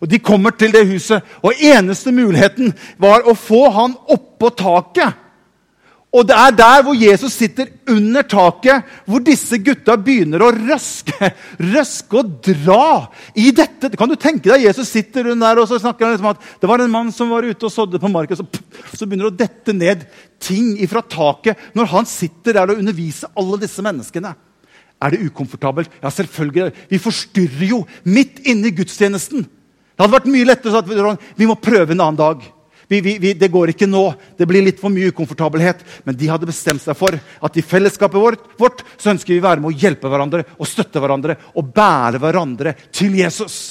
Og 0.02 0.10
De 0.10 0.20
kommer 0.20 0.56
til 0.58 0.74
det 0.74 0.88
huset, 0.90 1.22
og 1.46 1.58
eneste 1.62 2.12
muligheten 2.12 2.74
var 2.98 3.28
å 3.28 3.38
få 3.38 3.68
han 3.70 3.94
oppå 4.10 4.50
taket. 4.58 5.20
Og 6.12 6.26
det 6.28 6.36
er 6.36 6.56
der 6.58 6.82
hvor 6.84 6.98
Jesus 6.98 7.38
sitter 7.40 7.70
under 7.88 8.26
taket, 8.28 8.84
hvor 9.08 9.22
disse 9.24 9.56
gutta 9.64 9.96
begynner 9.96 10.44
å 10.44 10.50
røske 10.52 11.30
røske 11.72 12.20
og 12.20 12.34
dra 12.44 12.88
i 13.40 13.54
dette. 13.56 13.94
Kan 13.96 14.12
du 14.12 14.18
tenke 14.20 14.52
deg 14.52 14.66
Jesus 14.66 14.92
sitter 14.92 15.30
rundt 15.30 15.46
der 15.46 15.62
og 15.62 15.70
så 15.70 15.80
snakker 15.80 16.10
han 16.10 16.18
liksom 16.18 16.34
at 16.34 16.50
det 16.60 16.68
var 16.68 16.84
en 16.84 16.92
mann 16.92 17.14
som 17.16 17.32
var 17.32 17.48
ute 17.48 17.68
og 17.68 17.72
sådde 17.72 18.02
på 18.02 18.12
marken, 18.12 18.42
så, 18.42 18.44
så 18.92 19.08
begynner 19.08 19.30
det 19.30 19.32
å 19.32 19.40
dette 19.46 19.78
ned 19.78 20.04
ting 20.42 20.74
fra 20.92 21.06
taket 21.06 21.72
når 21.78 21.94
han 21.94 22.10
sitter 22.10 22.60
der 22.60 22.74
og 22.74 22.84
underviser 22.84 23.32
alle 23.40 23.62
disse 23.64 23.86
menneskene. 23.86 24.36
Er 25.02 25.16
det 25.16 25.24
ukomfortabelt? 25.32 25.96
Ja, 26.04 26.12
selvfølgelig. 26.12 26.74
Vi 26.92 27.00
forstyrrer 27.02 27.68
jo 27.72 27.82
midt 28.04 28.44
inne 28.52 28.68
i 28.68 28.76
gudstjenesten. 28.76 29.48
Det 30.02 30.08
hadde 30.08 30.18
vært 30.18 30.32
mye 30.34 30.46
lettere 30.50 30.72
å 30.72 30.74
si 30.74 31.12
at 31.14 31.26
vi 31.38 31.46
må 31.46 31.54
prøve 31.62 31.94
en 31.94 32.00
annen 32.02 32.18
dag. 32.18 32.46
Vi, 32.90 33.04
vi, 33.06 33.12
vi, 33.22 33.36
det 33.38 33.52
går 33.54 33.70
ikke 33.76 33.86
nå. 33.86 34.00
Det 34.34 34.48
blir 34.50 34.66
litt 34.66 34.80
for 34.82 34.90
mye 34.90 35.12
ukomfortabelhet. 35.14 35.84
Men 36.08 36.18
de 36.18 36.32
hadde 36.32 36.50
bestemt 36.50 36.82
seg 36.82 36.98
for 36.98 37.14
at 37.14 37.60
i 37.62 37.62
fellesskapet 37.62 38.18
vårt, 38.18 38.48
vårt 38.58 38.82
så 38.98 39.12
ønsker 39.14 39.36
vi 39.36 39.38
å 39.44 39.46
være 39.46 39.62
med 39.62 39.70
å 39.70 39.78
hjelpe 39.78 40.10
hverandre 40.10 40.48
og 40.58 40.72
støtte 40.72 40.98
hverandre 41.06 41.38
og 41.54 41.70
bære 41.78 42.24
hverandre 42.26 42.76
til 42.90 43.14
Jesus. 43.22 43.62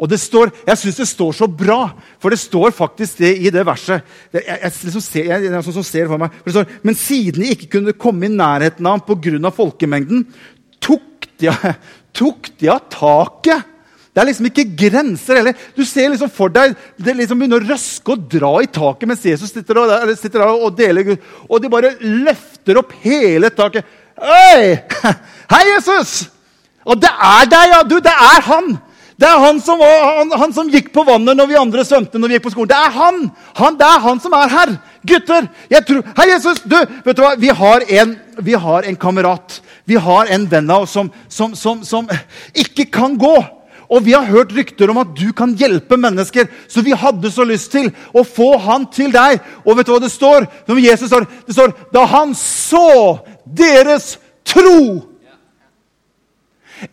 Og 0.00 0.08
det 0.08 0.22
står, 0.24 0.56
Jeg 0.64 0.80
syns 0.80 1.04
det 1.04 1.10
står 1.12 1.38
så 1.44 1.52
bra, 1.52 1.82
for 2.16 2.32
det 2.32 2.40
står 2.40 2.72
faktisk 2.72 3.20
det 3.20 3.36
i 3.36 3.52
det 3.52 3.68
verset. 3.68 4.00
Jeg, 4.32 4.48
jeg, 4.48 4.74
liksom 4.88 5.08
ser, 5.12 5.32
jeg, 5.34 5.48
jeg 5.52 5.64
sånn 5.70 5.90
ser 5.92 6.08
for 6.08 6.24
meg, 6.24 6.40
for 6.40 6.48
det 6.48 6.56
står, 6.56 6.76
Men 6.88 7.02
siden 7.04 7.44
de 7.44 7.52
ikke 7.52 7.74
kunne 7.76 8.00
komme 8.00 8.32
i 8.32 8.32
nærheten 8.32 8.88
av 8.88 8.96
ham 8.96 9.04
pga. 9.12 9.50
folkemengden, 9.52 10.30
tok 10.80 11.34
de, 11.36 11.52
tok 12.24 12.56
de 12.56 12.72
av 12.72 12.86
taket 12.88 13.74
det 14.18 14.22
er 14.24 14.26
liksom 14.32 14.46
ikke 14.48 14.64
grenser 14.74 15.38
heller. 15.38 15.58
Du 15.76 15.84
ser 15.86 16.08
liksom 16.10 16.30
for 16.34 16.50
deg 16.50 16.72
det 16.98 17.12
liksom 17.14 17.38
begynner 17.38 17.62
å 17.62 17.68
røske 17.68 18.16
og 18.16 18.24
dra 18.26 18.48
i 18.64 18.66
taket 18.66 19.06
mens 19.06 19.22
Jesus 19.22 19.52
sitter, 19.54 19.78
der, 19.86 20.10
sitter 20.18 20.42
der 20.42 20.54
og 20.56 20.72
deler 20.74 21.04
Gud. 21.06 21.28
Og 21.46 21.60
de 21.62 21.68
bare 21.70 21.92
løfter 22.02 22.80
opp 22.80 22.96
hele 23.04 23.52
taket. 23.54 23.86
Hei! 24.18 24.72
Hei, 25.52 25.60
Jesus! 25.68 26.24
Og 26.82 26.98
det 26.98 27.12
er 27.14 27.46
deg, 27.46 27.70
ja! 27.70 27.84
Du, 27.86 27.94
det 28.02 28.10
er 28.10 28.42
han! 28.48 28.72
Det 29.22 29.28
er 29.28 29.38
han 29.44 29.60
som, 29.62 29.84
han, 29.86 30.34
han 30.40 30.54
som, 30.56 30.66
gikk 30.70 30.90
på 30.94 31.04
vannet 31.06 31.38
når 31.38 31.48
vi 31.50 31.58
andre 31.60 31.84
svømte 31.86 32.18
når 32.18 32.32
vi 32.32 32.36
gikk 32.38 32.48
på 32.48 32.52
skolen. 32.56 32.72
Det 32.72 32.78
er 32.78 32.96
han! 32.96 33.20
han! 33.60 33.76
Det 33.78 33.86
er 33.86 34.02
han 34.02 34.22
som 34.24 34.34
er 34.34 34.50
her! 34.56 34.72
Gutter! 35.12 35.46
jeg 35.70 35.86
tror, 35.86 36.02
Hei, 36.18 36.26
Jesus! 36.32 36.64
Du, 36.66 36.74
vet 37.06 37.14
du 37.14 37.22
hva? 37.22 37.36
Vi 37.38 37.54
har 37.62 37.86
en, 38.00 38.16
vi 38.42 38.58
har 38.66 38.90
en 38.90 38.98
kamerat. 38.98 39.60
Vi 39.86 40.02
har 40.08 40.34
en 40.34 40.48
venn 40.50 40.74
av 40.74 40.88
oss 40.88 40.98
som, 40.98 41.12
som, 41.30 41.54
som, 41.54 41.86
som 41.86 42.10
ikke 42.58 42.88
kan 42.98 43.14
gå. 43.14 43.36
Og 43.88 44.04
vi 44.04 44.12
har 44.12 44.28
hørt 44.28 44.52
rykter 44.52 44.90
om 44.92 45.00
at 45.00 45.14
du 45.16 45.32
kan 45.32 45.54
hjelpe 45.56 45.96
mennesker. 45.96 46.48
Så 46.68 46.84
vi 46.84 46.92
hadde 46.92 47.30
så 47.32 47.44
lyst 47.48 47.72
til 47.72 47.88
å 48.12 48.24
få 48.24 48.52
han 48.60 48.86
til 48.92 49.12
deg. 49.14 49.40
Og 49.64 49.78
vet 49.78 49.88
du 49.88 49.94
hva 49.94 50.02
det 50.02 50.12
står? 50.12 50.46
Når 50.68 50.82
Jesus 50.84 51.08
står, 51.08 51.28
det 51.46 51.56
står 51.56 51.76
Da 51.94 52.04
han 52.04 52.34
så 52.36 53.18
deres 53.44 54.16
tro 54.44 55.04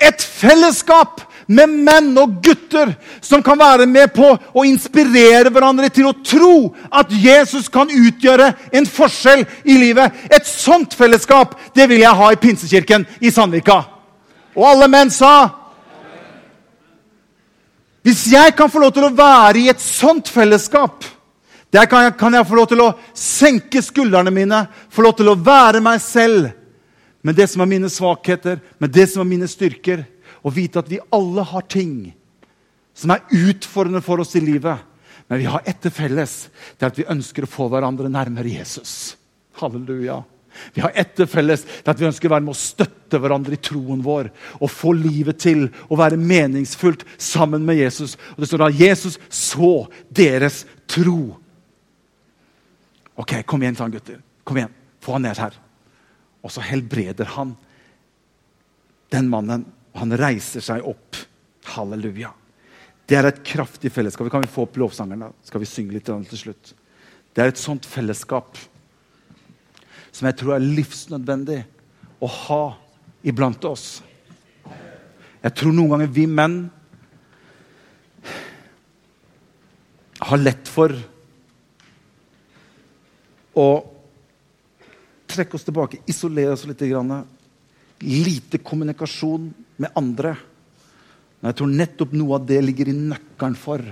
Et 0.02 0.22
fellesskap 0.24 1.22
med 1.46 1.70
menn 1.70 2.16
og 2.18 2.40
gutter 2.42 2.96
som 3.22 3.44
kan 3.46 3.60
være 3.60 3.86
med 3.86 4.10
på 4.16 4.32
å 4.34 4.64
inspirere 4.66 5.52
hverandre 5.54 5.92
til 5.94 6.08
å 6.10 6.16
tro 6.26 6.56
at 6.90 7.12
Jesus 7.14 7.68
kan 7.70 7.92
utgjøre 7.92 8.48
en 8.74 8.88
forskjell 8.90 9.46
i 9.62 9.76
livet. 9.78 10.26
Et 10.34 10.48
sånt 10.50 10.96
fellesskap 10.98 11.54
det 11.78 11.86
vil 11.92 12.02
jeg 12.02 12.18
ha 12.18 12.32
i 12.34 12.40
Pinsekirken 12.42 13.06
i 13.22 13.30
Sandvika. 13.30 13.84
Og 14.56 14.66
alle 14.72 14.90
menn 14.90 15.14
sa 15.14 15.65
hvis 18.06 18.28
jeg 18.30 18.54
kan 18.54 18.70
få 18.70 18.84
lov 18.84 18.92
til 18.94 19.08
å 19.08 19.14
være 19.18 19.64
i 19.64 19.70
et 19.72 19.82
sånt 19.82 20.30
fellesskap, 20.30 21.08
der 21.74 21.88
kan 21.90 22.06
jeg, 22.06 22.14
kan 22.20 22.36
jeg 22.38 22.46
få 22.48 22.58
lov 22.60 22.68
til 22.70 22.84
å 22.84 22.92
senke 23.18 23.82
skuldrene 23.82 24.30
mine, 24.34 24.60
få 24.94 25.08
lov 25.08 25.16
til 25.18 25.32
å 25.32 25.40
være 25.40 25.82
meg 25.84 25.98
selv 26.04 26.52
med 27.26 27.36
det 27.40 27.48
som 27.50 27.64
er 27.66 27.72
mine 27.72 27.90
svakheter, 27.90 28.62
med 28.78 28.94
det 28.94 29.08
som 29.10 29.24
er 29.24 29.32
mine 29.32 29.50
styrker, 29.50 30.06
og 30.46 30.54
vite 30.54 30.84
at 30.84 30.92
vi 30.92 31.02
alle 31.18 31.48
har 31.50 31.66
ting 31.66 32.14
som 32.96 33.16
er 33.16 33.26
utfordrende 33.34 34.04
for 34.06 34.22
oss 34.22 34.38
i 34.38 34.44
livet. 34.44 34.86
Men 35.26 35.42
vi 35.42 35.50
har 35.50 35.66
ett 35.66 35.82
til 35.82 35.92
felles. 35.92 36.36
Det 36.78 36.86
er 36.86 36.94
at 36.94 37.02
vi 37.02 37.10
ønsker 37.10 37.48
å 37.48 37.50
få 37.50 37.66
hverandre 37.74 38.12
nærmere 38.14 38.54
Jesus. 38.54 39.16
Halleluja. 39.58 40.22
Vi 40.74 40.84
har 40.84 40.94
ett 40.96 41.16
til 41.18 41.28
felles, 41.30 41.66
det 41.66 41.92
at 41.92 42.00
vi 42.00 42.08
ønsker 42.08 42.30
å 42.30 42.36
være 42.36 42.46
med 42.46 42.56
å 42.56 42.60
støtte 42.60 43.20
hverandre 43.22 43.58
i 43.58 43.62
troen 43.62 44.04
vår. 44.06 44.30
Og 44.60 44.72
få 44.72 44.94
livet 44.98 45.40
til 45.44 45.68
å 45.90 46.00
være 46.00 46.20
meningsfullt 46.20 47.06
sammen 47.22 47.66
med 47.68 47.80
Jesus. 47.80 48.16
Og 48.36 48.44
det 48.44 48.50
står 48.52 48.66
da 48.66 48.72
Jesus 48.74 49.20
så 49.30 49.74
deres 50.10 50.64
tro. 50.92 51.36
Ok, 53.16 53.38
Kom 53.48 53.64
igjen, 53.64 53.78
sa 53.78 53.88
han 53.88 53.96
gutter. 53.96 54.20
Kom 54.44 54.60
igjen, 54.60 54.74
Få 55.04 55.16
han 55.16 55.28
ned 55.28 55.40
her. 55.40 55.56
Og 56.46 56.52
så 56.54 56.64
helbreder 56.66 57.30
han 57.36 57.56
den 59.14 59.30
mannen, 59.30 59.66
og 59.94 60.02
han 60.04 60.18
reiser 60.20 60.64
seg 60.66 60.86
opp. 60.86 61.22
Halleluja. 61.76 62.32
Det 63.06 63.18
er 63.18 63.30
et 63.30 63.44
kraftig 63.46 63.92
fellesskap. 63.94 64.30
Kan 64.34 64.44
vi 64.44 64.52
få 64.52 64.66
opp 64.66 64.78
lovsangeren? 64.82 65.28
da? 65.28 65.46
Skal 65.46 65.62
vi 65.62 65.70
synge 65.70 65.96
litt 65.96 66.10
til 66.10 66.42
slutt? 66.42 66.74
Det 67.34 67.44
er 67.44 67.52
et 67.52 67.62
sånt 67.62 67.86
fellesskap 67.90 68.58
som 70.16 70.30
jeg 70.30 70.38
tror 70.40 70.56
er 70.56 70.64
livsnødvendig 70.64 71.60
å 72.24 72.28
ha 72.32 72.64
iblant 73.28 73.66
oss. 73.68 74.00
Jeg 75.44 75.54
tror 75.60 75.76
noen 75.76 75.92
ganger 75.92 76.14
vi 76.16 76.24
menn 76.32 76.56
har 80.26 80.42
lett 80.42 80.72
for 80.72 80.96
å 83.60 83.68
trekke 85.36 85.60
oss 85.60 85.68
tilbake, 85.68 86.00
isolere 86.08 86.56
oss 86.56 86.64
litt. 86.70 86.86
Lite 88.06 88.64
kommunikasjon 88.64 89.52
med 89.84 90.00
andre. 90.00 90.32
Men 91.40 91.52
jeg 91.52 91.60
tror 91.60 91.76
nettopp 91.76 92.16
noe 92.16 92.40
av 92.40 92.48
det 92.48 92.62
ligger 92.64 92.90
i 92.90 92.98
nøkkelen 92.98 93.60
for. 93.60 93.84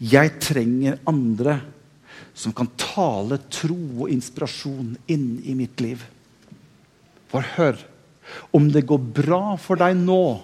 Jeg 0.00 0.32
trenger 0.40 0.98
andre 1.08 1.60
som 2.36 2.54
kan 2.56 2.68
tale 2.80 3.38
tro 3.52 3.78
og 4.04 4.12
inspirasjon 4.12 4.94
inn 5.12 5.28
i 5.44 5.56
mitt 5.58 5.80
liv. 5.84 6.04
For 7.32 7.46
hør 7.56 7.78
Om 8.50 8.72
det 8.74 8.88
går 8.90 8.98
bra 9.14 9.54
for 9.54 9.78
deg 9.78 9.94
nå, 10.00 10.42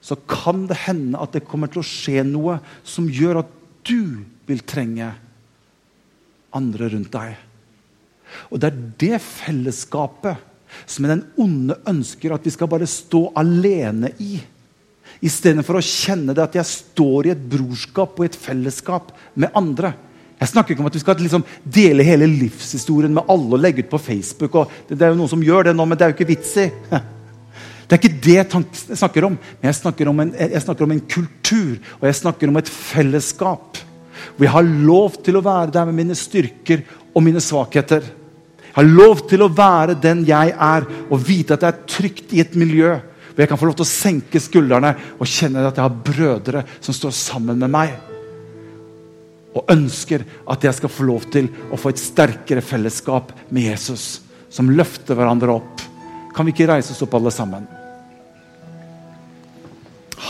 så 0.00 0.16
kan 0.24 0.62
det 0.70 0.78
hende 0.86 1.20
at 1.20 1.34
det 1.36 1.44
kommer 1.44 1.68
til 1.68 1.82
å 1.82 1.84
skje 1.84 2.22
noe 2.24 2.54
som 2.80 3.10
gjør 3.12 3.42
at 3.42 3.50
du 3.84 4.24
vil 4.48 4.62
trenge 4.64 5.10
andre 6.56 6.88
rundt 6.94 7.12
deg. 7.12 7.34
Og 8.48 8.62
det 8.62 8.70
er 8.70 8.80
det 9.04 9.20
fellesskapet 9.20 10.48
som 10.88 11.08
den 11.10 11.26
onde 11.40 11.76
ønsker 11.90 12.32
at 12.34 12.46
vi 12.46 12.54
skal 12.54 12.70
bare 12.70 12.88
stå 12.88 13.26
alene 13.38 14.12
i. 14.22 14.38
Istedenfor 15.26 15.80
å 15.80 15.84
kjenne 15.84 16.34
det 16.36 16.44
at 16.46 16.56
jeg 16.56 16.72
står 16.72 17.28
i 17.28 17.34
et 17.34 17.48
brorskap 17.52 18.16
og 18.16 18.26
et 18.26 18.38
fellesskap 18.38 19.10
med 19.34 19.52
andre. 19.58 19.92
Jeg 20.40 20.48
snakker 20.48 20.72
ikke 20.72 20.80
om 20.80 20.88
at 20.88 20.96
vi 20.96 21.02
skal 21.02 21.18
liksom 21.20 21.42
dele 21.68 22.04
hele 22.06 22.24
livshistorien 22.28 23.12
med 23.12 23.28
alle 23.28 23.58
og 23.58 23.60
legge 23.60 23.84
ut 23.84 23.90
på 23.90 24.00
Facebook. 24.00 24.54
Det, 24.88 24.96
er 24.96 25.12
jo 25.12 25.18
noen 25.18 25.28
som 25.28 25.42
gjør 25.44 25.68
det 25.68 25.74
nå, 25.76 25.84
men 25.84 25.98
det 25.98 26.06
er 26.06 26.12
jo 26.12 26.16
ikke 26.16 26.32
vits 26.32 26.54
i. 26.62 26.70
Det 27.90 27.96
er 27.96 28.04
ikke 28.04 28.22
det 28.22 28.34
jeg 28.36 28.96
snakker 29.00 29.24
om. 29.26 29.34
Men 29.34 29.66
jeg 29.66 29.76
snakker 29.80 30.06
om, 30.06 30.20
en, 30.22 30.28
jeg 30.38 30.62
snakker 30.62 30.86
om 30.86 30.92
en 30.94 31.00
kultur 31.10 31.72
og 31.96 32.04
jeg 32.06 32.18
snakker 32.20 32.52
om 32.52 32.58
et 32.60 32.68
fellesskap. 32.70 33.80
Hvor 34.36 34.46
jeg 34.46 34.52
har 34.54 34.68
lov 34.86 35.16
til 35.26 35.34
å 35.34 35.42
være 35.42 35.72
der 35.74 35.88
med 35.88 35.96
mine 35.98 36.14
styrker 36.14 36.84
og 37.10 37.24
mine 37.26 37.42
svakheter. 37.42 38.06
Jeg 38.68 38.76
har 38.76 38.86
lov 38.86 39.24
til 39.26 39.42
å 39.42 39.50
være 39.50 39.96
den 39.98 40.22
jeg 40.28 40.52
er, 40.54 40.86
og 41.10 41.24
vite 41.26 41.58
at 41.58 41.66
jeg 41.66 41.74
er 41.74 41.90
trygt 41.96 42.36
i 42.36 42.44
et 42.44 42.54
miljø 42.54 42.92
hvor 43.30 43.42
jeg 43.42 43.50
kan 43.50 43.58
få 43.58 43.72
lov 43.72 43.80
til 43.80 43.88
å 43.88 43.90
senke 43.90 44.42
skuldrene 44.42 44.94
og 45.18 45.26
kjenne 45.26 45.66
at 45.66 45.74
jeg 45.74 45.88
har 45.88 46.00
brødre 46.06 46.62
som 46.78 46.94
står 46.94 47.16
sammen 47.16 47.58
med 47.58 47.74
meg 47.74 48.09
og 49.56 49.72
ønsker 49.72 50.24
at 50.50 50.64
jeg 50.64 50.76
skal 50.78 50.92
få 50.92 51.06
lov 51.08 51.26
til 51.34 51.50
å 51.72 51.78
få 51.80 51.92
et 51.92 52.02
sterkere 52.02 52.62
fellesskap 52.62 53.32
med 53.50 53.70
Jesus, 53.72 54.20
som 54.50 54.70
løfter 54.70 55.18
hverandre 55.18 55.58
opp. 55.58 55.84
Kan 56.36 56.46
vi 56.46 56.54
ikke 56.54 56.70
reise 56.70 56.94
oss 56.94 57.02
opp, 57.06 57.16
alle 57.18 57.32
sammen? 57.34 57.66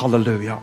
Halleluja. 0.01 0.57